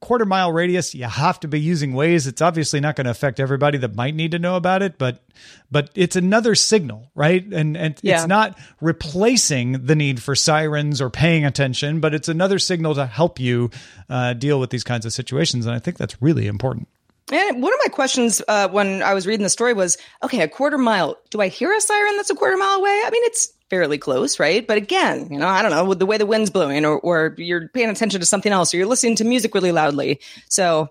quarter 0.02 0.26
mile 0.26 0.52
radius, 0.52 0.94
you 0.94 1.04
have 1.04 1.40
to 1.40 1.48
be 1.48 1.58
using 1.58 1.92
Waze. 1.92 2.26
It's 2.26 2.42
obviously 2.42 2.80
not 2.80 2.96
going 2.96 3.06
to 3.06 3.10
affect 3.10 3.40
everybody 3.40 3.78
that 3.78 3.94
might 3.94 4.14
need 4.14 4.32
to 4.32 4.38
know 4.38 4.56
about 4.56 4.82
it, 4.82 4.98
but 4.98 5.22
but 5.70 5.88
it's 5.94 6.16
another 6.16 6.54
signal, 6.54 7.10
right? 7.14 7.42
And 7.42 7.76
and 7.76 7.98
yeah. 8.02 8.16
it's 8.16 8.26
not 8.26 8.58
replacing 8.82 9.86
the 9.86 9.96
need 9.96 10.20
for 10.20 10.34
sirens 10.34 11.00
or 11.00 11.08
paying 11.08 11.46
attention, 11.46 12.00
but 12.00 12.12
it's 12.12 12.28
another 12.28 12.58
signal 12.58 12.94
to 12.96 13.06
help 13.06 13.40
you 13.40 13.70
uh, 14.10 14.34
deal 14.34 14.60
with 14.60 14.68
these 14.68 14.84
kinds 14.84 15.06
of 15.06 15.14
situations. 15.14 15.64
And 15.64 15.74
I 15.74 15.78
think 15.78 15.96
that's 15.96 16.20
really 16.20 16.46
important. 16.46 16.88
And 17.30 17.62
one 17.62 17.72
of 17.72 17.78
my 17.82 17.88
questions 17.88 18.42
uh, 18.46 18.68
when 18.68 19.02
I 19.02 19.14
was 19.14 19.26
reading 19.26 19.44
the 19.44 19.48
story 19.48 19.72
was, 19.72 19.96
okay, 20.22 20.42
a 20.42 20.48
quarter 20.48 20.76
mile. 20.76 21.16
Do 21.30 21.40
I 21.40 21.48
hear 21.48 21.72
a 21.72 21.80
siren 21.80 22.16
that's 22.16 22.28
a 22.28 22.34
quarter 22.34 22.56
mile 22.56 22.78
away? 22.78 23.00
I 23.06 23.10
mean, 23.10 23.22
it's 23.24 23.52
fairly 23.72 23.96
close, 23.96 24.38
right? 24.38 24.66
But 24.66 24.76
again, 24.76 25.28
you 25.30 25.38
know, 25.38 25.48
I 25.48 25.62
don't 25.62 25.70
know, 25.70 25.86
with 25.86 25.98
the 25.98 26.04
way 26.04 26.18
the 26.18 26.26
wind's 26.26 26.50
blowing, 26.50 26.84
or, 26.84 27.00
or 27.00 27.34
you're 27.38 27.68
paying 27.68 27.88
attention 27.88 28.20
to 28.20 28.26
something 28.26 28.52
else, 28.52 28.74
or 28.74 28.76
you're 28.76 28.86
listening 28.86 29.16
to 29.16 29.24
music 29.24 29.54
really 29.54 29.72
loudly. 29.72 30.20
So 30.50 30.90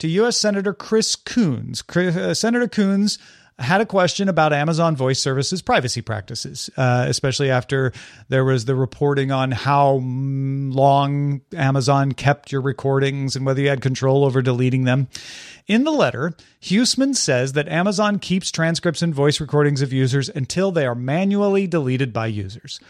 to 0.00 0.08
U.S. 0.08 0.36
Senator 0.36 0.74
Chris 0.74 1.14
Coons. 1.14 1.82
Chris, 1.82 2.16
uh, 2.16 2.34
Senator 2.34 2.68
Coons 2.68 3.18
had 3.58 3.82
a 3.82 3.86
question 3.86 4.28
about 4.28 4.54
Amazon 4.54 4.96
Voice 4.96 5.20
Services 5.20 5.60
privacy 5.60 6.00
practices, 6.00 6.70
uh, 6.78 7.04
especially 7.06 7.50
after 7.50 7.92
there 8.28 8.44
was 8.44 8.64
the 8.64 8.74
reporting 8.74 9.30
on 9.30 9.50
how 9.50 10.00
long 10.02 11.42
Amazon 11.54 12.12
kept 12.12 12.50
your 12.50 12.62
recordings 12.62 13.36
and 13.36 13.44
whether 13.44 13.60
you 13.60 13.68
had 13.68 13.82
control 13.82 14.24
over 14.24 14.40
deleting 14.40 14.84
them. 14.84 15.08
In 15.66 15.84
the 15.84 15.90
letter, 15.90 16.32
Huseman 16.62 17.14
says 17.14 17.52
that 17.52 17.68
Amazon 17.68 18.18
keeps 18.18 18.50
transcripts 18.50 19.02
and 19.02 19.14
voice 19.14 19.40
recordings 19.40 19.82
of 19.82 19.92
users 19.92 20.30
until 20.30 20.72
they 20.72 20.86
are 20.86 20.94
manually 20.94 21.66
deleted 21.66 22.12
by 22.14 22.26
users. 22.26 22.80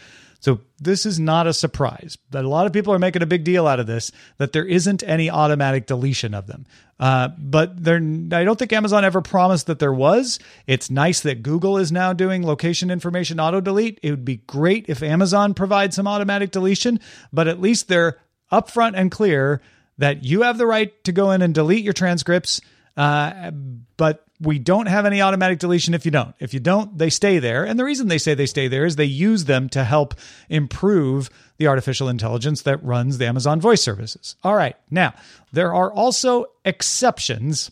So 0.41 0.59
this 0.79 1.05
is 1.05 1.19
not 1.19 1.45
a 1.45 1.53
surprise 1.53 2.17
that 2.31 2.43
a 2.43 2.49
lot 2.49 2.65
of 2.65 2.73
people 2.73 2.93
are 2.93 2.99
making 2.99 3.21
a 3.21 3.27
big 3.27 3.43
deal 3.43 3.67
out 3.67 3.79
of 3.79 3.85
this 3.85 4.11
that 4.37 4.51
there 4.51 4.65
isn't 4.65 5.03
any 5.03 5.29
automatic 5.29 5.85
deletion 5.85 6.33
of 6.33 6.47
them. 6.47 6.65
Uh, 6.99 7.29
but 7.37 7.83
there, 7.83 7.97
I 7.97 8.43
don't 8.43 8.57
think 8.57 8.73
Amazon 8.73 9.05
ever 9.05 9.21
promised 9.21 9.67
that 9.67 9.77
there 9.77 9.93
was. 9.93 10.39
It's 10.65 10.89
nice 10.89 11.21
that 11.21 11.43
Google 11.43 11.77
is 11.77 11.91
now 11.91 12.13
doing 12.13 12.45
location 12.45 12.89
information 12.89 13.39
auto 13.39 13.61
delete. 13.61 13.99
It 14.01 14.09
would 14.09 14.25
be 14.25 14.37
great 14.37 14.85
if 14.87 15.03
Amazon 15.03 15.53
provides 15.53 15.95
some 15.95 16.07
automatic 16.07 16.49
deletion, 16.51 16.99
but 17.31 17.47
at 17.47 17.61
least 17.61 17.87
they're 17.87 18.17
upfront 18.51 18.93
and 18.95 19.11
clear 19.11 19.61
that 19.99 20.23
you 20.23 20.41
have 20.41 20.57
the 20.57 20.65
right 20.65 20.91
to 21.03 21.11
go 21.11 21.31
in 21.31 21.43
and 21.43 21.53
delete 21.53 21.83
your 21.83 21.93
transcripts. 21.93 22.61
Uh, 22.97 23.51
but 23.97 24.25
we 24.41 24.57
don't 24.59 24.87
have 24.87 25.05
any 25.05 25.21
automatic 25.21 25.59
deletion 25.59 25.93
if 25.93 26.03
you 26.03 26.11
don't. 26.11 26.35
If 26.39 26.53
you 26.53 26.59
don't, 26.59 26.97
they 26.97 27.09
stay 27.09 27.39
there. 27.39 27.63
And 27.63 27.79
the 27.79 27.85
reason 27.85 28.07
they 28.07 28.17
say 28.17 28.33
they 28.33 28.47
stay 28.47 28.67
there 28.67 28.85
is 28.85 28.95
they 28.95 29.05
use 29.05 29.45
them 29.45 29.69
to 29.69 29.83
help 29.83 30.15
improve 30.49 31.29
the 31.57 31.67
artificial 31.67 32.09
intelligence 32.09 32.63
that 32.63 32.83
runs 32.83 33.17
the 33.17 33.27
Amazon 33.27 33.61
voice 33.61 33.81
services. 33.81 34.35
All 34.43 34.55
right. 34.55 34.75
Now, 34.89 35.13
there 35.53 35.73
are 35.73 35.93
also 35.93 36.47
exceptions. 36.65 37.71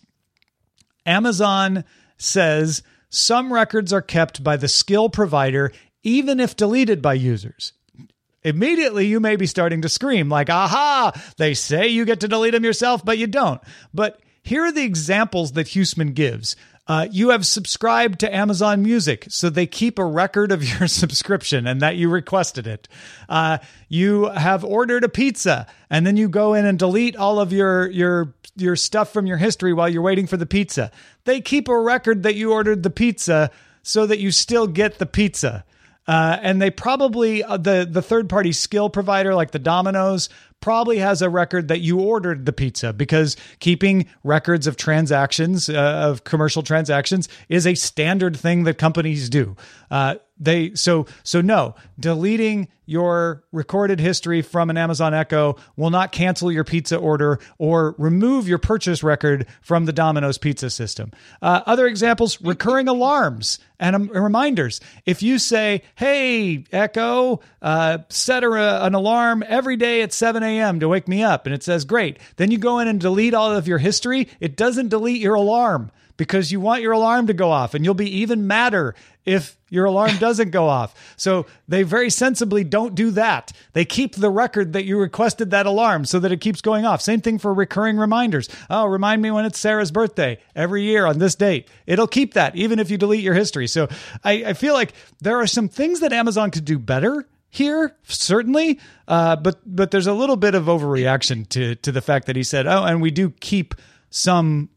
Amazon 1.05 1.86
says 2.17 2.84
some 3.10 3.51
records 3.51 3.91
are 3.91 4.01
kept 4.01 4.43
by 4.43 4.55
the 4.55 4.67
skill 4.67 5.10
provider, 5.10 5.71
even 6.03 6.39
if 6.39 6.55
deleted 6.55 7.01
by 7.01 7.15
users. 7.15 7.73
Immediately, 8.43 9.08
you 9.08 9.19
may 9.19 9.36
be 9.36 9.47
starting 9.47 9.82
to 9.82 9.89
scream, 9.89 10.29
like, 10.29 10.49
aha, 10.49 11.12
they 11.38 11.53
say 11.53 11.88
you 11.88 12.05
get 12.05 12.21
to 12.21 12.27
delete 12.27 12.53
them 12.53 12.63
yourself, 12.63 13.03
but 13.03 13.17
you 13.17 13.27
don't. 13.27 13.60
But 13.93 14.21
here 14.43 14.65
are 14.65 14.71
the 14.71 14.84
examples 14.84 15.54
that 15.54 15.67
Huseman 15.67 16.13
gives. 16.13 16.56
Uh, 16.88 17.08
you 17.12 17.30
have 17.30 17.45
subscribed 17.45 18.19
to 18.19 18.36
Amazon 18.36 18.82
Music, 18.82 19.28
so 19.30 19.49
they 19.49 19.67
keep 19.67 19.99
a 19.99 20.06
record 20.06 20.52
of 20.52 20.63
your 20.80 20.88
subscription 20.88 21.67
and 21.67 21.82
that 21.82 21.97
you 21.97 22.10
requested 22.10 22.65
it. 22.65 22.88
Uh, 23.30 23.60
you 23.88 24.25
have 24.30 24.63
ordered 24.63 25.04
a 25.04 25.10
pizza, 25.10 25.67
and 25.89 26.06
then 26.06 26.17
you 26.17 26.28
go 26.28 26.56
in 26.56 26.65
and 26.65 26.80
delete 26.80 27.15
all 27.15 27.39
of 27.39 27.54
your 27.54 27.89
your 27.91 28.34
your 28.56 28.75
stuff 28.75 29.13
from 29.13 29.28
your 29.28 29.38
history 29.38 29.71
while 29.71 29.88
you're 29.88 30.02
waiting 30.02 30.25
for 30.25 30.36
the 30.36 30.47
pizza. 30.47 30.91
They 31.25 31.41
keep 31.41 31.67
a 31.67 31.80
record 31.80 32.23
that 32.23 32.36
you 32.36 32.52
ordered 32.52 32.82
the 32.82 32.89
pizza, 32.89 33.52
so 33.84 34.06
that 34.08 34.19
you 34.19 34.32
still 34.32 34.67
get 34.67 34.97
the 34.97 35.06
pizza. 35.06 35.63
Uh, 36.08 36.39
and 36.41 36.60
they 36.60 36.71
probably 36.71 37.43
uh, 37.43 37.58
the 37.58 37.88
the 37.89 38.02
third 38.02 38.30
party 38.30 38.52
skill 38.52 38.89
provider 38.89 39.36
like 39.36 39.52
the 39.52 39.60
Domino's 39.60 40.28
probably 40.62 41.00
has 41.00 41.22
a 41.22 41.30
record 41.30 41.67
that 41.69 41.80
you 41.80 42.00
ordered 42.00 42.45
the 42.45 42.54
pizza 42.54 42.93
because 42.93 43.38
keeping 43.60 44.08
records 44.24 44.67
of 44.67 44.78
transactions 44.78 45.69
uh, 45.69 45.74
of 45.74 46.24
commercial 46.24 46.63
transactions 46.63 47.30
is 47.48 47.65
a 47.65 47.76
standard 47.76 48.36
thing 48.36 48.63
that 48.63 48.78
companies 48.78 49.30
do. 49.30 49.56
Uh, 49.91 50.15
they 50.39 50.73
so 50.73 51.06
so 51.23 51.41
no 51.41 51.75
deleting 51.99 52.69
your 52.86 53.43
recorded 53.52 53.99
history 53.99 54.41
from 54.41 54.69
an 54.69 54.78
Amazon 54.78 55.13
Echo 55.13 55.58
will 55.75 55.89
not 55.89 56.12
cancel 56.12 56.52
your 56.52 56.63
pizza 56.63 56.97
order 56.97 57.39
or 57.58 57.93
remove 57.97 58.47
your 58.47 58.58
purchase 58.58 59.04
record 59.04 59.45
from 59.62 59.86
the 59.86 59.93
Domino's 59.93 60.38
pizza 60.38 60.69
system. 60.69 61.12
Uh, 61.41 61.62
other 61.65 61.88
examples: 61.88 62.41
recurring 62.41 62.88
alarms 62.88 63.60
and 63.80 63.95
um, 63.95 64.08
reminders. 64.08 64.80
If 65.06 65.21
you 65.21 65.38
say, 65.39 65.84
"Hey 65.95 66.63
Echo, 66.71 67.41
uh, 67.62 67.99
set 68.10 68.43
a, 68.43 68.86
an 68.86 68.93
alarm 68.93 69.43
every 69.45 69.75
day 69.75 70.02
at 70.02 70.13
7 70.13 70.41
a.m. 70.41 70.80
to 70.80 70.88
wake 70.88 71.08
me 71.08 71.21
up," 71.21 71.45
and 71.45 71.54
it 71.54 71.63
says, 71.63 71.86
"Great," 71.86 72.17
then 72.38 72.49
you 72.49 72.58
go 72.58 72.80
in 72.80 72.88
and 72.88 72.99
delete 72.99 73.34
all 73.34 73.52
of 73.52 73.67
your 73.67 73.78
history. 73.78 74.30
It 74.39 74.56
doesn't 74.56 74.89
delete 74.89 75.21
your 75.21 75.36
alarm 75.36 75.91
because 76.19 76.51
you 76.51 76.60
want 76.60 76.82
your 76.82 76.91
alarm 76.91 77.27
to 77.27 77.34
go 77.34 77.49
off 77.49 77.73
and 77.73 77.86
you'll 77.86 77.93
be 77.93 78.17
even 78.19 78.45
madder 78.45 78.93
if 79.25 79.58
your 79.69 79.86
alarm 79.86 80.17
doesn't 80.19 80.49
go 80.51 80.67
off. 80.67 80.93
So 81.15 81.45
they 81.69 81.84
very 81.84 82.10
sensibly 82.10 82.65
don't 82.65 82.93
do 82.93 83.12
that. 83.12 83.53
They 83.71 83.86
keep 83.86 84.15
the 84.15 84.29
record 84.29 84.73
that 84.73 84.84
you 84.84 84.99
requested 84.99 85.51
that 85.51 85.65
alarm 85.65 86.03
so 86.03 86.19
that 86.19 86.34
it 86.34 86.41
keeps 86.41 86.60
going 86.60 86.86
off. 86.86 87.01
Same 87.01 87.21
thing 87.21 87.39
for 87.39 87.53
recurring 87.53 87.97
reminders. 87.97 88.49
Oh, 88.69 88.86
remind 88.86 89.21
me 89.21 89.32
when 89.32 89.45
it's 89.45 89.58
Sarah's 89.58 89.91
birthday 89.91 90.39
every 90.53 90.84
year 90.84 91.05
on 91.05 91.19
this 91.19 91.36
date. 91.36 91.69
It'll 91.88 92.05
keep 92.05 92.34
that 92.34 92.53
even 92.53 92.79
if 92.79 92.91
you 92.91 92.97
delete 92.97 93.23
your 93.23 93.34
history. 93.34 93.67
So 93.67 93.88
I, 94.21 94.43
I 94.47 94.53
feel 94.53 94.73
like 94.73 94.91
there 95.21 95.39
are 95.39 95.47
some 95.47 95.69
things 95.69 96.01
that 96.01 96.12
Amazon 96.12 96.51
could 96.51 96.65
do 96.65 96.77
better 96.77 97.25
here 97.51 97.95
certainly 98.03 98.79
uh, 99.08 99.36
but 99.36 99.60
but 99.65 99.89
there's 99.89 100.05
a 100.05 100.13
little 100.13 100.36
bit 100.36 100.53
of 100.53 100.65
overreaction 100.65 101.49
to 101.49 101.73
to 101.73 101.91
the 101.91 101.99
fact 101.99 102.27
that 102.27 102.36
he 102.36 102.43
said 102.43 102.67
oh 102.67 102.84
and 102.84 103.01
we 103.01 103.10
do 103.10 103.32
keep 103.39 103.73
some 104.12 104.69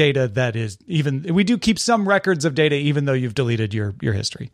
data 0.00 0.28
that 0.28 0.56
is 0.56 0.78
even 0.86 1.22
we 1.34 1.44
do 1.44 1.58
keep 1.58 1.78
some 1.78 2.08
records 2.08 2.46
of 2.46 2.54
data 2.54 2.74
even 2.74 3.04
though 3.04 3.12
you've 3.12 3.34
deleted 3.34 3.74
your 3.74 3.94
your 4.00 4.14
history. 4.14 4.50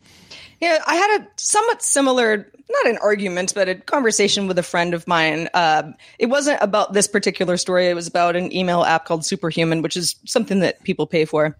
Yeah, 0.59 0.79
I 0.85 0.95
had 0.95 1.21
a 1.21 1.27
somewhat 1.37 1.81
similar, 1.81 2.51
not 2.69 2.87
an 2.87 2.97
argument, 2.97 3.53
but 3.55 3.69
a 3.69 3.75
conversation 3.75 4.47
with 4.47 4.59
a 4.59 4.63
friend 4.63 4.93
of 4.93 5.07
mine. 5.07 5.47
Uh, 5.53 5.91
it 6.19 6.25
wasn't 6.25 6.61
about 6.61 6.91
this 6.91 7.07
particular 7.07 7.55
story. 7.55 7.87
It 7.87 7.93
was 7.93 8.07
about 8.07 8.35
an 8.35 8.51
email 8.51 8.83
app 8.83 9.05
called 9.05 9.23
Superhuman, 9.23 9.81
which 9.81 9.95
is 9.95 10.15
something 10.25 10.59
that 10.59 10.83
people 10.83 11.07
pay 11.07 11.23
for 11.23 11.55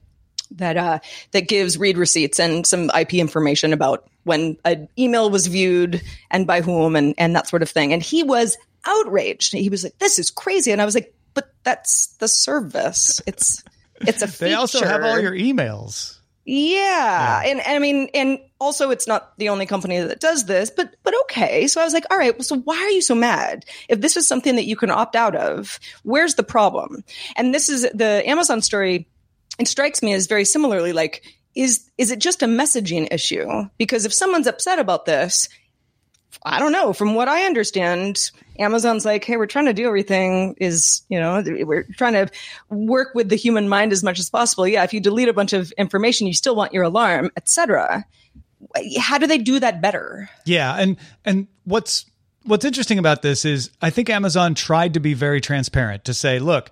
that 0.51 0.75
uh, 0.75 0.99
that 1.31 1.47
gives 1.47 1.77
read 1.77 1.97
receipts 1.97 2.41
and 2.41 2.67
some 2.67 2.91
IP 2.97 3.13
information 3.13 3.71
about 3.71 4.05
when 4.25 4.57
an 4.65 4.89
email 4.99 5.29
was 5.29 5.47
viewed 5.47 6.01
and 6.29 6.45
by 6.45 6.59
whom 6.59 6.97
and 6.97 7.15
and 7.17 7.37
that 7.37 7.47
sort 7.47 7.61
of 7.61 7.69
thing. 7.69 7.93
And 7.93 8.03
he 8.03 8.21
was 8.21 8.57
outraged. 8.85 9.53
He 9.53 9.69
was 9.69 9.85
like, 9.85 9.97
"This 9.99 10.19
is 10.19 10.29
crazy," 10.29 10.73
and 10.73 10.81
I 10.81 10.85
was 10.85 10.95
like, 10.95 11.13
"But 11.33 11.53
that's 11.63 12.07
the 12.19 12.27
service. 12.27 13.21
It's 13.25 13.63
it's 14.01 14.21
a 14.21 14.27
feature. 14.27 14.45
They 14.49 14.53
also 14.53 14.83
have 14.83 15.03
all 15.03 15.19
your 15.19 15.33
emails." 15.33 16.17
Yeah. 16.47 17.41
yeah. 17.43 17.51
And, 17.51 17.59
and 17.59 17.75
I 17.75 17.79
mean, 17.79 18.09
and 18.13 18.39
also 18.59 18.89
it's 18.89 19.05
not 19.05 19.37
the 19.37 19.49
only 19.49 19.65
company 19.65 19.99
that 19.99 20.21
does 20.21 20.45
this, 20.45 20.69
but, 20.69 20.95
but 21.03 21.13
okay. 21.23 21.67
So 21.67 21.81
I 21.81 21.83
was 21.83 21.93
like, 21.93 22.05
all 22.09 22.17
right, 22.17 22.41
so 22.41 22.57
why 22.59 22.77
are 22.77 22.89
you 22.89 23.01
so 23.01 23.15
mad? 23.15 23.65
If 23.89 23.99
this 23.99 24.15
is 24.15 24.25
something 24.25 24.55
that 24.55 24.65
you 24.65 24.77
can 24.77 24.89
opt 24.89 25.17
out 25.17 25.35
of, 25.35 25.77
where's 26.03 26.35
the 26.35 26.43
problem? 26.43 27.03
And 27.35 27.53
this 27.53 27.67
is 27.67 27.81
the 27.93 28.23
Amazon 28.25 28.61
story. 28.61 29.09
It 29.59 29.67
strikes 29.67 30.01
me 30.01 30.13
as 30.13 30.27
very 30.27 30.45
similarly 30.45 30.93
like, 30.93 31.21
is, 31.53 31.89
is 31.97 32.11
it 32.11 32.19
just 32.19 32.41
a 32.41 32.47
messaging 32.47 33.09
issue? 33.11 33.47
Because 33.77 34.05
if 34.05 34.13
someone's 34.13 34.47
upset 34.47 34.79
about 34.79 35.05
this, 35.05 35.49
I 36.43 36.59
don't 36.59 36.71
know. 36.71 36.93
From 36.93 37.15
what 37.15 37.27
I 37.27 37.45
understand, 37.45 38.31
Amazon's 38.59 39.05
like, 39.05 39.23
hey, 39.23 39.37
we're 39.37 39.47
trying 39.47 39.65
to 39.65 39.73
do 39.73 39.87
everything 39.87 40.55
is, 40.59 41.01
you 41.09 41.19
know, 41.19 41.43
we're 41.45 41.87
trying 41.97 42.13
to 42.13 42.29
work 42.69 43.13
with 43.15 43.29
the 43.29 43.35
human 43.35 43.67
mind 43.67 43.91
as 43.91 44.03
much 44.03 44.19
as 44.19 44.29
possible. 44.29 44.67
Yeah, 44.67 44.83
if 44.83 44.93
you 44.93 44.99
delete 44.99 45.29
a 45.29 45.33
bunch 45.33 45.53
of 45.53 45.71
information, 45.73 46.27
you 46.27 46.33
still 46.33 46.55
want 46.55 46.73
your 46.73 46.83
alarm, 46.83 47.31
etc. 47.35 48.05
How 48.99 49.17
do 49.17 49.27
they 49.27 49.37
do 49.37 49.59
that 49.59 49.81
better? 49.81 50.29
Yeah, 50.45 50.75
and 50.75 50.97
and 51.25 51.47
what's 51.65 52.05
what's 52.43 52.65
interesting 52.65 52.99
about 52.99 53.21
this 53.21 53.45
is 53.45 53.71
I 53.81 53.89
think 53.89 54.09
Amazon 54.09 54.55
tried 54.55 54.93
to 54.95 54.99
be 54.99 55.13
very 55.13 55.41
transparent 55.41 56.05
to 56.05 56.13
say, 56.13 56.39
look, 56.39 56.71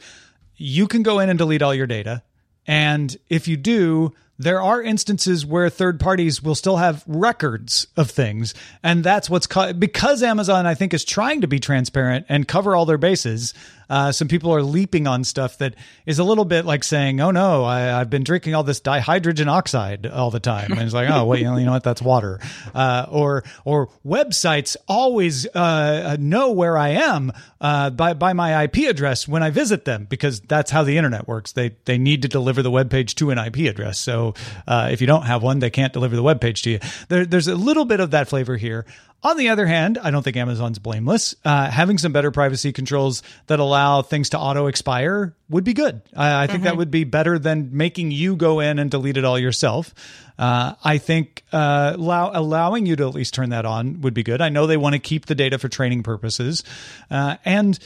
you 0.55 0.87
can 0.87 1.03
go 1.03 1.19
in 1.19 1.29
and 1.29 1.37
delete 1.37 1.61
all 1.61 1.75
your 1.75 1.87
data, 1.87 2.23
and 2.65 3.15
if 3.29 3.47
you 3.47 3.57
do, 3.57 4.13
there 4.37 4.61
are 4.61 4.81
instances 4.81 5.45
where 5.45 5.69
third 5.69 5.99
parties 5.99 6.43
will 6.43 6.55
still 6.55 6.77
have 6.77 7.03
records 7.07 7.87
of 7.95 8.09
things 8.11 8.53
and 8.83 9.03
that's 9.03 9.29
what's 9.29 9.47
ca- 9.47 9.73
because 9.73 10.21
amazon 10.23 10.65
i 10.65 10.73
think 10.73 10.93
is 10.93 11.05
trying 11.05 11.41
to 11.41 11.47
be 11.47 11.59
transparent 11.59 12.25
and 12.29 12.47
cover 12.47 12.75
all 12.75 12.85
their 12.85 12.97
bases 12.97 13.53
uh, 13.89 14.11
some 14.11 14.27
people 14.27 14.53
are 14.53 14.63
leaping 14.63 15.07
on 15.07 15.23
stuff 15.23 15.57
that 15.59 15.75
is 16.05 16.19
a 16.19 16.23
little 16.23 16.45
bit 16.45 16.65
like 16.65 16.83
saying, 16.83 17.21
"Oh 17.21 17.31
no, 17.31 17.63
I, 17.63 17.79
have 17.79 18.09
been 18.09 18.23
drinking 18.23 18.55
all 18.55 18.63
this 18.63 18.79
dihydrogen 18.79 19.47
oxide 19.47 20.05
all 20.05 20.31
the 20.31 20.39
time," 20.39 20.71
and 20.71 20.81
it's 20.81 20.93
like, 20.93 21.09
"Oh, 21.09 21.25
well, 21.25 21.37
you 21.37 21.45
know, 21.45 21.71
what? 21.71 21.83
That's 21.83 22.01
water." 22.01 22.39
Uh, 22.73 23.05
or 23.09 23.43
or 23.63 23.89
websites 24.05 24.75
always 24.87 25.47
uh, 25.47 26.17
know 26.19 26.51
where 26.51 26.77
I 26.77 26.89
am 26.89 27.31
uh, 27.61 27.89
by 27.89 28.13
by 28.13 28.33
my 28.33 28.63
IP 28.63 28.89
address 28.89 29.27
when 29.27 29.43
I 29.43 29.49
visit 29.49 29.85
them 29.85 30.05
because 30.09 30.39
that's 30.41 30.71
how 30.71 30.83
the 30.83 30.97
internet 30.97 31.27
works. 31.27 31.51
They 31.51 31.75
they 31.85 31.97
need 31.97 32.21
to 32.23 32.27
deliver 32.27 32.61
the 32.61 32.71
web 32.71 32.89
page 32.89 33.15
to 33.15 33.31
an 33.31 33.37
IP 33.37 33.57
address. 33.69 33.99
So 33.99 34.33
uh, 34.67 34.89
if 34.91 35.01
you 35.01 35.07
don't 35.07 35.23
have 35.23 35.43
one, 35.43 35.59
they 35.59 35.69
can't 35.69 35.93
deliver 35.93 36.15
the 36.15 36.23
web 36.23 36.41
page 36.41 36.61
to 36.63 36.71
you. 36.71 36.79
There, 37.09 37.25
there's 37.25 37.47
a 37.47 37.55
little 37.55 37.85
bit 37.85 37.99
of 37.99 38.11
that 38.11 38.27
flavor 38.27 38.57
here. 38.57 38.85
On 39.25 39.37
the 39.37 39.49
other 39.49 39.65
hand, 39.65 39.97
I 39.97 40.11
don't 40.11 40.21
think 40.21 40.37
Amazon's 40.37 40.77
blameless. 40.77 41.33
Uh, 41.43 41.67
having 41.67 41.97
some 41.97 42.13
better 42.13 42.29
privacy 42.29 42.71
controls 42.71 43.23
that 43.47 43.59
allow 43.59 44.03
things 44.03 44.29
to 44.29 44.39
auto 44.39 44.67
expire 44.67 45.35
would 45.49 45.63
be 45.63 45.73
good. 45.73 46.03
I, 46.15 46.43
I 46.43 46.45
think 46.45 46.57
mm-hmm. 46.57 46.65
that 46.65 46.77
would 46.77 46.91
be 46.91 47.05
better 47.05 47.39
than 47.39 47.75
making 47.75 48.11
you 48.11 48.35
go 48.35 48.59
in 48.59 48.77
and 48.77 48.91
delete 48.91 49.17
it 49.17 49.25
all 49.25 49.39
yourself. 49.39 49.95
Uh, 50.37 50.75
I 50.83 50.99
think 50.99 51.43
uh, 51.51 51.93
allow, 51.95 52.33
allowing 52.35 52.85
you 52.85 52.95
to 52.97 53.07
at 53.07 53.15
least 53.15 53.33
turn 53.33 53.49
that 53.49 53.65
on 53.65 54.01
would 54.01 54.13
be 54.13 54.21
good. 54.21 54.41
I 54.41 54.49
know 54.49 54.67
they 54.67 54.77
want 54.77 54.93
to 54.93 54.99
keep 54.99 55.25
the 55.25 55.33
data 55.33 55.57
for 55.57 55.69
training 55.69 56.03
purposes, 56.03 56.63
uh, 57.09 57.37
and 57.43 57.79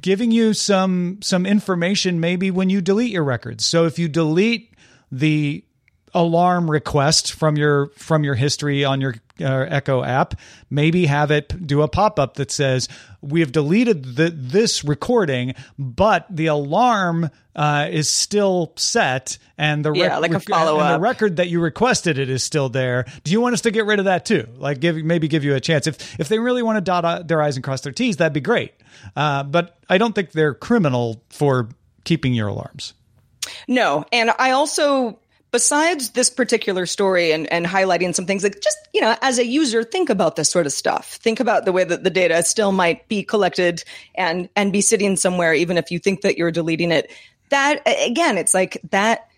giving 0.00 0.30
you 0.30 0.54
some 0.54 1.18
some 1.20 1.44
information 1.44 2.20
maybe 2.20 2.50
when 2.50 2.70
you 2.70 2.80
delete 2.80 3.10
your 3.10 3.24
records. 3.24 3.66
So 3.66 3.84
if 3.84 3.98
you 3.98 4.08
delete 4.08 4.72
the 5.12 5.62
alarm 6.14 6.70
request 6.70 7.34
from 7.34 7.58
your 7.58 7.88
from 7.96 8.24
your 8.24 8.34
history 8.34 8.82
on 8.82 9.02
your 9.02 9.16
uh, 9.40 9.66
Echo 9.68 10.02
app, 10.02 10.34
maybe 10.70 11.06
have 11.06 11.30
it 11.30 11.66
do 11.66 11.82
a 11.82 11.88
pop 11.88 12.18
up 12.18 12.34
that 12.34 12.50
says 12.50 12.88
we 13.20 13.40
have 13.40 13.52
deleted 13.52 14.16
the, 14.16 14.30
this 14.30 14.84
recording, 14.84 15.54
but 15.78 16.26
the 16.30 16.46
alarm 16.46 17.30
uh, 17.56 17.88
is 17.90 18.08
still 18.08 18.72
set, 18.76 19.38
and 19.56 19.84
the 19.84 19.92
yeah, 19.92 20.18
like 20.18 20.32
a 20.32 20.40
follow 20.40 20.78
up. 20.78 20.96
The 20.96 21.00
record 21.00 21.36
that 21.36 21.48
you 21.48 21.60
requested 21.60 22.18
it 22.18 22.30
is 22.30 22.44
still 22.44 22.68
there. 22.68 23.04
Do 23.24 23.32
you 23.32 23.40
want 23.40 23.54
us 23.54 23.62
to 23.62 23.70
get 23.70 23.84
rid 23.84 23.98
of 23.98 24.04
that 24.04 24.24
too? 24.24 24.46
Like 24.56 24.78
give 24.80 24.96
maybe 24.96 25.26
give 25.26 25.44
you 25.44 25.54
a 25.54 25.60
chance 25.60 25.86
if 25.86 26.20
if 26.20 26.28
they 26.28 26.38
really 26.38 26.62
want 26.62 26.76
to 26.76 26.80
dot 26.80 27.26
their 27.26 27.42
i's 27.42 27.56
and 27.56 27.64
cross 27.64 27.80
their 27.80 27.92
t's, 27.92 28.18
that'd 28.18 28.32
be 28.32 28.40
great. 28.40 28.74
Uh, 29.16 29.42
but 29.42 29.78
I 29.88 29.98
don't 29.98 30.14
think 30.14 30.32
they're 30.32 30.54
criminal 30.54 31.22
for 31.30 31.68
keeping 32.04 32.32
your 32.32 32.48
alarms. 32.48 32.94
No, 33.66 34.04
and 34.12 34.30
I 34.38 34.52
also 34.52 35.18
besides 35.50 36.10
this 36.10 36.30
particular 36.30 36.86
story 36.86 37.32
and, 37.32 37.50
and 37.52 37.66
highlighting 37.66 38.14
some 38.14 38.26
things 38.26 38.42
like 38.42 38.60
just 38.60 38.78
you 38.92 39.00
know 39.00 39.16
as 39.22 39.38
a 39.38 39.46
user 39.46 39.82
think 39.82 40.10
about 40.10 40.36
this 40.36 40.50
sort 40.50 40.66
of 40.66 40.72
stuff. 40.72 41.14
Think 41.16 41.40
about 41.40 41.64
the 41.64 41.72
way 41.72 41.84
that 41.84 42.04
the 42.04 42.10
data 42.10 42.42
still 42.42 42.72
might 42.72 43.08
be 43.08 43.22
collected 43.22 43.82
and 44.14 44.48
and 44.56 44.72
be 44.72 44.80
sitting 44.80 45.16
somewhere 45.16 45.54
even 45.54 45.78
if 45.78 45.90
you 45.90 45.98
think 45.98 46.22
that 46.22 46.36
you're 46.36 46.50
deleting 46.50 46.92
it. 46.92 47.10
That 47.50 47.82
again 47.86 48.38
it's 48.38 48.54
like 48.54 48.80
that 48.90 49.28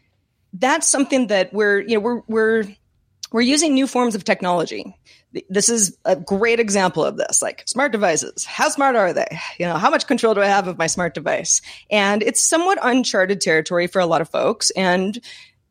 that's 0.52 0.88
something 0.88 1.28
that 1.28 1.52
we're 1.52 1.80
you 1.80 1.94
know 1.94 2.00
we're 2.00 2.22
we're 2.26 2.64
we're 3.32 3.40
using 3.42 3.74
new 3.74 3.86
forms 3.86 4.14
of 4.14 4.24
technology. 4.24 4.96
This 5.48 5.68
is 5.68 5.96
a 6.04 6.16
great 6.16 6.58
example 6.58 7.04
of 7.04 7.16
this 7.16 7.40
like 7.40 7.62
smart 7.66 7.92
devices. 7.92 8.44
How 8.44 8.68
smart 8.68 8.96
are 8.96 9.12
they? 9.12 9.38
You 9.58 9.66
know 9.66 9.76
how 9.76 9.88
much 9.90 10.08
control 10.08 10.34
do 10.34 10.40
i 10.40 10.46
have 10.46 10.66
of 10.66 10.76
my 10.76 10.88
smart 10.88 11.14
device? 11.14 11.62
And 11.88 12.22
it's 12.24 12.42
somewhat 12.42 12.78
uncharted 12.82 13.40
territory 13.40 13.86
for 13.86 14.00
a 14.00 14.06
lot 14.06 14.20
of 14.20 14.28
folks. 14.28 14.70
And 14.70 15.20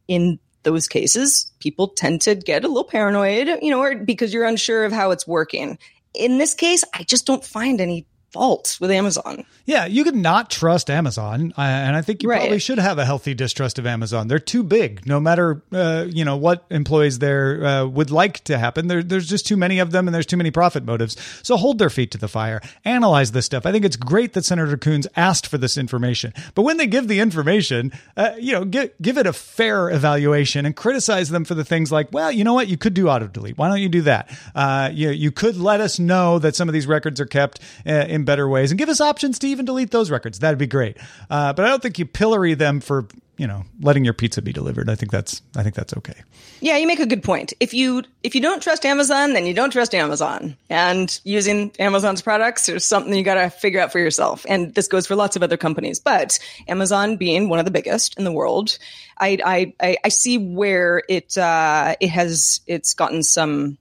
in 0.10 0.39
those 0.63 0.88
cases, 0.88 1.54
people 1.60 1.88
tend 1.88 2.19
to 2.22 2.36
get 2.36 2.65
a 2.65 2.67
little 2.67 2.84
paranoid, 2.84 3.48
you 3.62 3.69
know, 3.69 3.80
or 3.80 3.95
because 3.95 4.34
you're 4.34 4.45
unsure 4.45 4.84
of 4.84 4.91
how 4.91 5.12
it's 5.12 5.26
working. 5.26 5.78
In 6.13 6.38
this 6.38 6.54
case, 6.54 6.84
I 6.93 7.04
just 7.04 7.26
don't 7.26 7.45
find 7.45 7.80
any 7.80 8.06
fault 8.31 8.77
with 8.79 8.91
Amazon. 8.91 9.45
Yeah, 9.65 9.85
you 9.85 10.03
could 10.03 10.15
not 10.15 10.49
trust 10.49 10.89
Amazon, 10.89 11.53
uh, 11.57 11.61
and 11.61 11.95
I 11.95 12.01
think 12.01 12.23
you 12.23 12.29
right. 12.29 12.39
probably 12.39 12.59
should 12.59 12.79
have 12.79 12.97
a 12.97 13.05
healthy 13.05 13.33
distrust 13.33 13.77
of 13.77 13.85
Amazon. 13.85 14.27
They're 14.27 14.39
too 14.39 14.63
big. 14.63 15.05
No 15.05 15.19
matter 15.19 15.61
uh, 15.71 16.05
you 16.09 16.25
know 16.25 16.37
what 16.37 16.65
employees 16.69 17.19
there 17.19 17.63
uh, 17.63 17.85
would 17.85 18.11
like 18.11 18.43
to 18.45 18.57
happen, 18.57 18.87
there, 18.87 19.03
there's 19.03 19.27
just 19.27 19.45
too 19.47 19.57
many 19.57 19.79
of 19.79 19.91
them, 19.91 20.07
and 20.07 20.15
there's 20.15 20.25
too 20.25 20.37
many 20.37 20.51
profit 20.51 20.85
motives. 20.85 21.17
So 21.43 21.57
hold 21.57 21.77
their 21.77 21.89
feet 21.89 22.11
to 22.11 22.17
the 22.17 22.27
fire. 22.27 22.61
Analyze 22.85 23.31
this 23.31 23.45
stuff. 23.45 23.65
I 23.65 23.71
think 23.71 23.85
it's 23.85 23.95
great 23.95 24.33
that 24.33 24.45
Senator 24.45 24.77
Coons 24.77 25.07
asked 25.15 25.47
for 25.47 25.57
this 25.57 25.77
information, 25.77 26.33
but 26.55 26.63
when 26.63 26.77
they 26.77 26.87
give 26.87 27.07
the 27.07 27.19
information, 27.19 27.91
uh, 28.17 28.31
you 28.39 28.53
know, 28.53 28.65
give 28.65 28.91
give 29.01 29.17
it 29.17 29.27
a 29.27 29.33
fair 29.33 29.89
evaluation 29.89 30.65
and 30.65 30.75
criticize 30.75 31.29
them 31.29 31.45
for 31.45 31.55
the 31.55 31.65
things 31.65 31.91
like, 31.91 32.11
well, 32.11 32.31
you 32.31 32.43
know 32.43 32.53
what, 32.53 32.67
you 32.67 32.77
could 32.77 32.93
do 32.93 33.07
auto 33.07 33.27
delete. 33.27 33.57
Why 33.57 33.69
don't 33.69 33.81
you 33.81 33.89
do 33.89 34.01
that? 34.03 34.29
Uh, 34.55 34.89
you 34.91 35.09
you 35.09 35.31
could 35.31 35.57
let 35.57 35.79
us 35.81 35.99
know 35.99 36.39
that 36.39 36.55
some 36.55 36.67
of 36.69 36.73
these 36.73 36.87
records 36.87 37.19
are 37.19 37.25
kept 37.25 37.59
uh, 37.85 37.91
in 38.19 38.25
better 38.25 38.47
ways 38.47 38.71
and 38.71 38.77
give 38.77 38.89
us 38.89 39.01
options 39.01 39.39
to 39.39 39.47
even 39.47 39.65
delete 39.65 39.91
those 39.91 40.12
records. 40.12 40.39
That'd 40.39 40.60
be 40.60 40.67
great. 40.67 40.97
Uh, 41.29 41.53
but 41.53 41.65
I 41.65 41.69
don't 41.69 41.82
think 41.82 41.97
you 41.97 42.05
pillory 42.05 42.53
them 42.53 42.79
for 42.79 43.08
you 43.38 43.47
know 43.47 43.63
letting 43.79 44.03
your 44.03 44.13
pizza 44.13 44.41
be 44.41 44.51
delivered. 44.51 44.89
I 44.89 44.95
think 44.95 45.12
that's 45.12 45.41
I 45.55 45.63
think 45.63 45.73
that's 45.73 45.95
okay. 45.97 46.21
Yeah, 46.60 46.75
you 46.75 46.86
make 46.86 46.99
a 46.99 47.05
good 47.05 47.23
point. 47.23 47.53
If 47.60 47.73
you 47.73 48.03
if 48.21 48.36
you 48.36 48.41
don't 48.41 48.62
trust 48.62 48.86
Amazon, 48.86 49.34
then 49.34 49.45
you 49.45 49.53
don't 49.53 49.71
trust 49.71 49.95
Amazon. 49.95 50.58
And 50.69 51.19
using 51.23 51.71
Amazon's 51.79 52.21
products 52.21 52.67
is 52.67 52.84
something 52.84 53.13
you 53.13 53.23
got 53.23 53.36
to 53.36 53.49
figure 53.49 53.79
out 53.79 53.91
for 53.93 53.99
yourself. 53.99 54.45
And 54.47 54.75
this 54.75 54.88
goes 54.88 55.08
for 55.08 55.15
lots 55.15 55.38
of 55.38 55.41
other 55.41 55.58
companies, 55.58 55.99
but 55.99 56.38
Amazon 56.67 57.15
being 57.15 57.47
one 57.47 57.60
of 57.60 57.65
the 57.65 57.71
biggest 57.71 58.17
in 58.17 58.25
the 58.25 58.32
world, 58.32 58.77
I 59.17 59.73
I 59.82 59.97
I, 60.03 60.10
see 60.10 60.38
where 60.38 61.01
it 61.08 61.38
uh, 61.38 61.95
it 62.01 62.10
has 62.10 62.60
it's 62.67 62.93
gotten 62.93 63.23
some 63.23 63.77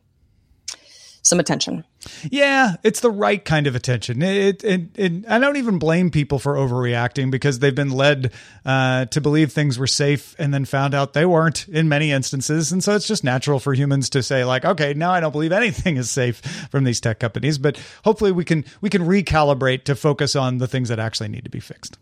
some 1.22 1.40
attention. 1.40 1.84
Yeah, 2.30 2.76
it's 2.82 3.00
the 3.00 3.10
right 3.10 3.44
kind 3.44 3.66
of 3.66 3.74
attention. 3.74 4.22
It, 4.22 4.64
it, 4.64 4.98
it, 4.98 5.28
I 5.28 5.38
don't 5.38 5.56
even 5.56 5.78
blame 5.78 6.10
people 6.10 6.38
for 6.38 6.54
overreacting 6.54 7.30
because 7.30 7.58
they've 7.58 7.74
been 7.74 7.90
led 7.90 8.32
uh, 8.64 9.06
to 9.06 9.20
believe 9.20 9.52
things 9.52 9.78
were 9.78 9.86
safe 9.86 10.34
and 10.38 10.52
then 10.52 10.64
found 10.64 10.94
out 10.94 11.12
they 11.12 11.26
weren't 11.26 11.68
in 11.68 11.88
many 11.88 12.10
instances. 12.12 12.72
And 12.72 12.82
so 12.82 12.94
it's 12.94 13.06
just 13.06 13.24
natural 13.24 13.58
for 13.60 13.74
humans 13.74 14.10
to 14.10 14.22
say, 14.22 14.44
like, 14.44 14.64
okay, 14.64 14.94
now 14.94 15.10
I 15.10 15.20
don't 15.20 15.32
believe 15.32 15.52
anything 15.52 15.96
is 15.96 16.10
safe 16.10 16.38
from 16.70 16.84
these 16.84 17.00
tech 17.00 17.20
companies. 17.20 17.58
But 17.58 17.80
hopefully 18.04 18.32
we 18.32 18.44
can 18.44 18.64
we 18.80 18.90
can 18.90 19.02
recalibrate 19.02 19.84
to 19.84 19.94
focus 19.94 20.36
on 20.36 20.58
the 20.58 20.68
things 20.68 20.88
that 20.88 20.98
actually 20.98 21.28
need 21.28 21.44
to 21.44 21.50
be 21.50 21.60
fixed. 21.60 21.98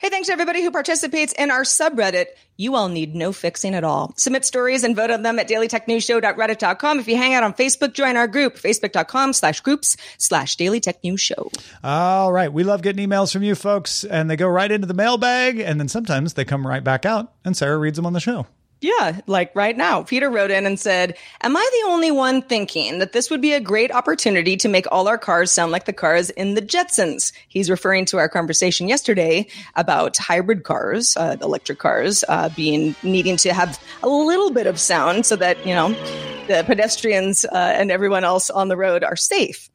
Hey, 0.00 0.08
thanks 0.08 0.28
to 0.28 0.32
everybody 0.32 0.62
who 0.62 0.70
participates 0.70 1.34
in 1.34 1.50
our 1.50 1.60
subreddit. 1.60 2.28
You 2.56 2.74
all 2.74 2.88
need 2.88 3.14
no 3.14 3.32
fixing 3.32 3.74
at 3.74 3.84
all. 3.84 4.14
Submit 4.16 4.46
stories 4.46 4.82
and 4.82 4.96
vote 4.96 5.10
on 5.10 5.22
them 5.22 5.38
at 5.38 5.46
dailytechnewsshow.reddit.com. 5.46 7.00
If 7.00 7.06
you 7.06 7.18
hang 7.18 7.34
out 7.34 7.42
on 7.42 7.52
Facebook, 7.52 7.92
join 7.92 8.16
our 8.16 8.26
group, 8.26 8.56
facebook.com 8.56 9.34
slash 9.34 9.60
groups 9.60 9.98
slash 10.16 10.56
dailytechnewsshow. 10.56 11.52
All 11.84 12.32
right. 12.32 12.50
We 12.50 12.64
love 12.64 12.80
getting 12.80 13.06
emails 13.06 13.30
from 13.30 13.42
you 13.42 13.54
folks, 13.54 14.02
and 14.02 14.30
they 14.30 14.36
go 14.36 14.48
right 14.48 14.72
into 14.72 14.86
the 14.86 14.94
mailbag, 14.94 15.58
and 15.58 15.78
then 15.78 15.88
sometimes 15.88 16.32
they 16.32 16.46
come 16.46 16.66
right 16.66 16.82
back 16.82 17.04
out, 17.04 17.34
and 17.44 17.54
Sarah 17.54 17.76
reads 17.76 17.96
them 17.96 18.06
on 18.06 18.14
the 18.14 18.20
show. 18.20 18.46
Yeah, 18.80 19.20
like 19.26 19.54
right 19.54 19.76
now. 19.76 20.02
Peter 20.02 20.30
wrote 20.30 20.50
in 20.50 20.64
and 20.64 20.80
said, 20.80 21.16
Am 21.42 21.54
I 21.54 21.70
the 21.72 21.90
only 21.90 22.10
one 22.10 22.40
thinking 22.40 22.98
that 22.98 23.12
this 23.12 23.28
would 23.28 23.42
be 23.42 23.52
a 23.52 23.60
great 23.60 23.92
opportunity 23.92 24.56
to 24.56 24.68
make 24.68 24.86
all 24.90 25.06
our 25.06 25.18
cars 25.18 25.52
sound 25.52 25.70
like 25.70 25.84
the 25.84 25.92
cars 25.92 26.30
in 26.30 26.54
the 26.54 26.62
Jetsons? 26.62 27.32
He's 27.48 27.68
referring 27.68 28.06
to 28.06 28.16
our 28.16 28.28
conversation 28.28 28.88
yesterday 28.88 29.48
about 29.76 30.16
hybrid 30.16 30.64
cars, 30.64 31.14
uh, 31.18 31.36
electric 31.42 31.78
cars, 31.78 32.24
uh, 32.28 32.48
being 32.56 32.96
needing 33.02 33.36
to 33.38 33.52
have 33.52 33.78
a 34.02 34.08
little 34.08 34.50
bit 34.50 34.66
of 34.66 34.80
sound 34.80 35.26
so 35.26 35.36
that, 35.36 35.66
you 35.66 35.74
know, 35.74 35.90
the 36.46 36.64
pedestrians 36.66 37.44
uh, 37.44 37.74
and 37.76 37.90
everyone 37.90 38.24
else 38.24 38.48
on 38.48 38.68
the 38.68 38.76
road 38.78 39.04
are 39.04 39.16
safe. 39.16 39.68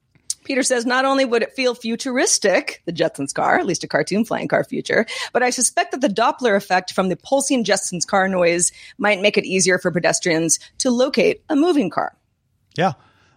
Peter 0.46 0.64
says 0.64 0.86
not 0.86 1.06
only 1.06 1.26
would 1.26 1.42
it 1.42 1.54
feel 1.54 1.76
futuristic, 1.76 2.82
the 2.86 2.94
Jetsons 2.94 3.34
car, 3.34 3.60
at 3.60 3.66
least 3.66 3.84
a 3.84 3.88
cartoon 3.88 4.24
flying 4.24 4.48
car 4.48 4.64
future, 4.64 5.06
but 5.34 5.44
I 5.44 5.50
suspect 5.50 5.92
that 5.92 6.02
the 6.02 6.08
Doppler 6.08 6.56
effect 6.56 6.94
from 6.94 7.10
the 7.10 7.18
pulsing 7.18 7.64
Jetsons 7.64 8.08
car 8.08 8.28
noise 8.28 8.72
might 8.98 9.22
make 9.22 9.38
it 9.38 9.46
easier 9.46 9.78
for 9.78 9.92
pedestrians 9.92 10.60
to 10.78 10.92
locate 10.92 11.44
a 11.50 11.56
moving 11.56 11.90
car. 11.90 12.16
Yeah. 12.78 12.94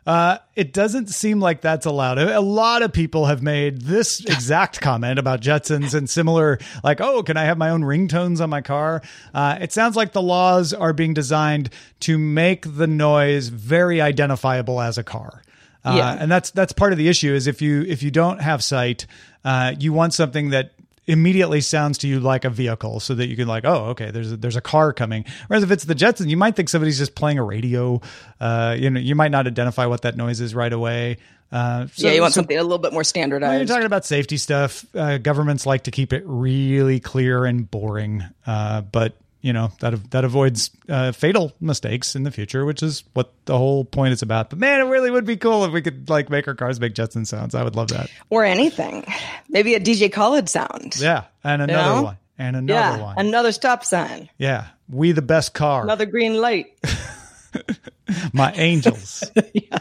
Uh, 0.07 0.38
it 0.57 0.73
doesn't 0.73 1.11
seem 1.11 1.38
like 1.38 1.61
that's 1.61 1.85
allowed. 1.85 2.16
A 2.18 2.40
lot 2.40 2.81
of 2.81 2.94
people 2.94 3.27
have 3.27 3.42
made 3.42 3.83
this 3.83 4.21
exact 4.25 4.81
comment 4.81 5.18
about 5.18 5.42
Jetsons 5.42 5.92
and 5.92 6.09
similar, 6.09 6.59
like, 6.83 7.03
oh, 7.03 7.23
can 7.23 7.37
I 7.37 7.44
have 7.44 7.59
my 7.59 7.68
own 7.68 7.83
ringtones 7.83 8.40
on 8.40 8.49
my 8.49 8.62
car? 8.62 9.03
Uh, 9.35 9.59
it 9.61 9.71
sounds 9.71 9.97
like 9.97 10.12
the 10.12 10.23
laws 10.23 10.73
are 10.73 10.94
being 10.94 11.12
designed 11.12 11.68
to 12.01 12.16
make 12.16 12.64
the 12.66 12.87
noise 12.87 13.49
very 13.49 14.01
identifiable 14.01 14.81
as 14.81 14.97
a 14.97 15.05
car. 15.05 15.42
Uh, 15.85 15.95
yeah. 15.97 16.17
and 16.19 16.31
that's 16.31 16.51
that's 16.51 16.73
part 16.73 16.93
of 16.93 16.99
the 16.99 17.09
issue 17.09 17.33
is 17.33 17.47
if 17.47 17.62
you 17.62 17.83
if 17.83 18.03
you 18.03 18.11
don't 18.11 18.41
have 18.41 18.62
sight, 18.62 19.07
uh, 19.45 19.75
you 19.79 19.93
want 19.93 20.12
something 20.12 20.51
that 20.51 20.73
immediately 21.07 21.61
sounds 21.62 21.99
to 21.99 22.07
you 22.07 22.21
like 22.21 22.45
a 22.45 22.51
vehicle 22.51 23.01
so 23.01 23.14
that 23.14 23.29
you 23.29 23.37
can 23.37 23.49
like 23.49 23.64
oh 23.64 23.87
okay 23.87 24.11
there's 24.11 24.31
a, 24.31 24.37
there's 24.37 24.57
a 24.57 24.61
car 24.61 24.93
coming 24.93 25.25
whereas 25.47 25.62
if 25.62 25.71
it's 25.71 25.85
the 25.85 25.95
Jetson 25.95 26.29
you 26.29 26.37
might 26.37 26.55
think 26.55 26.69
somebody's 26.69 26.99
just 26.99 27.14
playing 27.14 27.38
a 27.38 27.43
radio 27.43 27.99
uh, 28.41 28.77
you 28.79 28.91
know 28.91 29.01
you 29.01 29.14
might 29.14 29.31
not 29.31 29.47
identify 29.47 29.87
what 29.87 30.03
that 30.03 30.19
noise 30.19 30.43
is 30.43 30.55
right 30.55 30.73
away 30.73 31.17
uh, 31.51 31.87
so, 31.95 32.07
yeah, 32.07 32.12
you 32.12 32.21
want 32.21 32.35
so, 32.35 32.41
something 32.41 32.59
a 32.59 32.62
little 32.62 32.79
bit 32.79 32.93
more 32.93 33.05
standardized. 33.05 33.51
When 33.51 33.59
you're 33.61 33.67
talking 33.67 33.87
about 33.87 34.05
safety 34.05 34.37
stuff, 34.37 34.85
uh, 34.95 35.19
governments 35.19 35.64
like 35.64 35.85
to 35.85 35.91
keep 35.91 36.12
it 36.12 36.23
really 36.27 37.01
clear 37.01 37.47
and 37.47 37.71
boring. 37.71 38.23
Uh, 38.47 38.83
but 38.83 39.17
you 39.40 39.53
know 39.53 39.70
that 39.81 40.11
that 40.11 40.24
avoids 40.24 40.70
uh, 40.88 41.12
fatal 41.12 41.53
mistakes 41.61 42.16
in 42.16 42.24
the 42.24 42.31
future, 42.31 42.64
which 42.64 42.83
is 42.83 43.05
what 43.14 43.33
the 43.44 43.57
whole 43.57 43.85
point 43.85 44.12
is 44.12 44.22
about. 44.22 44.51
But 44.51 44.59
man, 44.59 44.81
it 44.81 44.90
really 44.90 45.11
would 45.11 45.24
be 45.24 45.37
cool 45.37 45.64
if 45.64 45.72
we 45.72 45.83
could 45.83 46.09
like 46.09 46.31
make 46.31 46.48
our 46.48 46.55
cars 46.55 46.81
make 46.81 46.94
Jetson 46.94 47.24
sounds. 47.24 47.55
I 47.55 47.62
would 47.62 47.77
love 47.77 47.88
that. 47.88 48.11
Or 48.31 48.44
anything, 48.44 49.05
maybe 49.48 49.74
a 49.74 49.81
DJ 49.81 50.12
Khaled 50.12 50.48
sound. 50.48 50.96
Yeah, 50.98 51.24
and 51.44 51.62
another 51.62 51.88
you 51.88 51.96
know? 51.96 52.03
one, 52.03 52.18
and 52.38 52.57
another 52.57 52.98
yeah, 52.98 53.03
one, 53.03 53.18
another 53.18 53.53
stop 53.53 53.85
sign. 53.85 54.29
Yeah, 54.38 54.66
we 54.88 55.12
the 55.12 55.22
best 55.22 55.55
car. 55.55 55.83
Another 55.83 56.07
green 56.07 56.40
light. 56.40 56.77
My 58.33 58.53
angels. 58.53 59.24
yeah. 59.53 59.79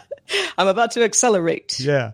I'm 0.58 0.68
about 0.68 0.92
to 0.92 1.04
accelerate. 1.04 1.80
Yeah. 1.80 2.12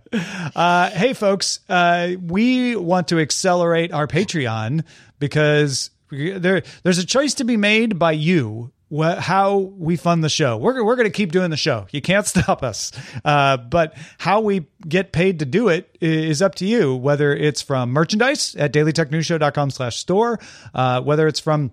Uh, 0.55 0.89
hey, 0.91 1.13
folks, 1.13 1.59
uh, 1.67 2.11
we 2.21 2.75
want 2.75 3.07
to 3.07 3.19
accelerate 3.19 3.91
our 3.91 4.07
Patreon 4.07 4.83
because 5.17 5.89
there 6.13 6.63
there's 6.83 6.97
a 6.97 7.05
choice 7.05 7.33
to 7.35 7.43
be 7.43 7.57
made 7.57 7.99
by 7.99 8.11
you 8.13 8.71
wh- 8.95 9.17
how 9.17 9.57
we 9.57 9.95
fund 9.95 10.23
the 10.23 10.29
show. 10.29 10.57
We're 10.57 10.83
we're 10.83 10.95
going 10.95 11.07
to 11.07 11.11
keep 11.11 11.31
doing 11.31 11.49
the 11.49 11.57
show. 11.57 11.87
You 11.91 12.01
can't 12.01 12.25
stop 12.33 12.63
us. 12.63 12.91
Uh, 13.25 13.57
but 13.57 13.95
how 14.17 14.41
we 14.41 14.67
get 14.87 15.11
paid 15.11 15.39
to 15.39 15.45
do 15.45 15.69
it 15.69 15.97
is 16.01 16.41
up 16.41 16.55
to 16.55 16.65
you. 16.65 16.95
Whether 16.95 17.35
it's 17.35 17.61
from 17.61 17.91
merchandise 17.91 18.55
at 18.55 18.73
dailytechnewsshow.com/store, 18.73 20.39
uh, 20.73 21.01
whether 21.01 21.27
it's 21.27 21.39
from 21.39 21.71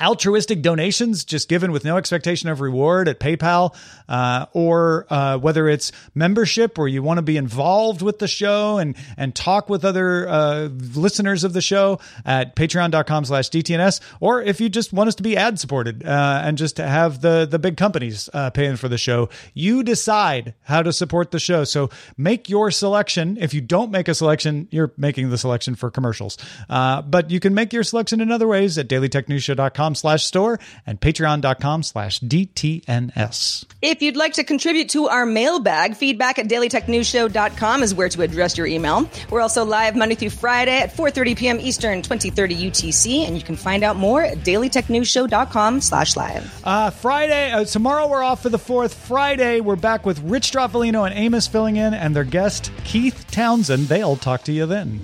altruistic 0.00 0.62
donations 0.62 1.24
just 1.24 1.48
given 1.48 1.72
with 1.72 1.84
no 1.84 1.96
expectation 1.96 2.48
of 2.48 2.60
reward 2.60 3.08
at 3.08 3.20
PayPal, 3.20 3.74
uh, 4.08 4.46
or 4.52 5.06
uh, 5.10 5.38
whether 5.38 5.68
it's 5.68 5.92
membership 6.14 6.78
where 6.78 6.88
you 6.88 7.02
want 7.02 7.18
to 7.18 7.22
be 7.22 7.36
involved 7.36 8.02
with 8.02 8.18
the 8.18 8.28
show 8.28 8.78
and 8.78 8.96
and 9.16 9.34
talk 9.34 9.68
with 9.68 9.84
other 9.84 10.28
uh, 10.28 10.68
listeners 10.94 11.44
of 11.44 11.52
the 11.52 11.60
show 11.60 11.98
at 12.24 12.56
patreon.com 12.56 13.24
slash 13.24 13.50
DTNS, 13.50 14.00
or 14.20 14.42
if 14.42 14.60
you 14.60 14.68
just 14.68 14.92
want 14.92 15.08
us 15.08 15.14
to 15.16 15.22
be 15.22 15.36
ad 15.36 15.58
supported 15.58 16.04
uh, 16.04 16.42
and 16.44 16.58
just 16.58 16.76
to 16.76 16.86
have 16.86 17.20
the, 17.20 17.46
the 17.50 17.58
big 17.58 17.76
companies 17.76 18.28
uh, 18.32 18.50
paying 18.50 18.76
for 18.76 18.88
the 18.88 18.98
show, 18.98 19.28
you 19.54 19.82
decide 19.82 20.54
how 20.62 20.82
to 20.82 20.92
support 20.92 21.30
the 21.30 21.38
show. 21.38 21.64
So 21.64 21.90
make 22.16 22.48
your 22.48 22.70
selection. 22.70 23.36
If 23.40 23.54
you 23.54 23.60
don't 23.60 23.90
make 23.90 24.08
a 24.08 24.14
selection, 24.14 24.68
you're 24.70 24.92
making 24.96 25.30
the 25.30 25.38
selection 25.38 25.74
for 25.74 25.90
commercials. 25.90 26.38
Uh, 26.68 27.02
but 27.02 27.30
you 27.30 27.40
can 27.40 27.54
make 27.54 27.72
your 27.72 27.84
selection 27.84 28.20
in 28.20 28.30
other 28.30 28.48
ways 28.48 28.78
at 28.78 28.88
dailytechnewsshow.com 28.88 29.85
patreon.com 29.86 29.94
slash 29.94 30.24
store 30.24 30.58
and 30.86 31.00
patreon.com 31.00 31.82
slash 31.82 32.20
DTNS. 32.20 33.64
If 33.82 34.02
you'd 34.02 34.16
like 34.16 34.34
to 34.34 34.44
contribute 34.44 34.88
to 34.90 35.08
our 35.08 35.26
mailbag, 35.26 35.96
feedback 35.96 36.38
at 36.38 36.48
dailytechnewsshow.com 36.48 37.82
is 37.82 37.94
where 37.94 38.08
to 38.08 38.22
address 38.22 38.56
your 38.56 38.66
email. 38.66 39.08
We're 39.30 39.40
also 39.40 39.64
live 39.64 39.96
Monday 39.96 40.14
through 40.14 40.30
Friday 40.30 40.78
at 40.78 40.94
4.30 40.94 41.36
p.m. 41.36 41.60
Eastern, 41.60 42.02
2030 42.02 42.70
UTC, 42.70 43.26
and 43.26 43.36
you 43.36 43.42
can 43.42 43.56
find 43.56 43.82
out 43.82 43.96
more 43.96 44.22
at 44.22 44.38
dailytechnewsshow.com 44.38 45.80
slash 45.80 46.16
live. 46.16 46.60
Uh, 46.64 46.90
Friday, 46.90 47.52
uh, 47.52 47.64
tomorrow 47.64 48.08
we're 48.08 48.22
off 48.22 48.42
for 48.42 48.48
the 48.48 48.58
4th. 48.58 48.94
Friday, 48.94 49.60
we're 49.60 49.76
back 49.76 50.06
with 50.06 50.18
Rich 50.20 50.52
Stroffolino 50.52 51.06
and 51.06 51.16
Amos 51.16 51.46
filling 51.46 51.76
in 51.76 51.94
and 51.94 52.14
their 52.16 52.24
guest, 52.24 52.70
Keith 52.84 53.26
Townsend. 53.30 53.88
They'll 53.88 54.16
talk 54.16 54.42
to 54.44 54.52
you 54.52 54.66
then. 54.66 55.00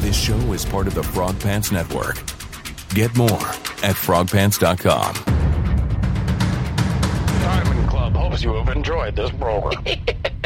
This 0.00 0.16
show 0.16 0.36
is 0.52 0.64
part 0.64 0.86
of 0.86 0.94
the 0.94 1.02
Frog 1.02 1.38
Pants 1.40 1.72
Network. 1.72 2.35
Get 2.96 3.14
more 3.14 3.28
at 3.28 3.94
frogpants.com. 3.94 5.14
Diamond 7.42 7.90
Club 7.90 8.14
hopes 8.14 8.42
you 8.42 8.54
have 8.54 8.74
enjoyed 8.74 9.14
this 9.14 9.30
program. 9.32 9.84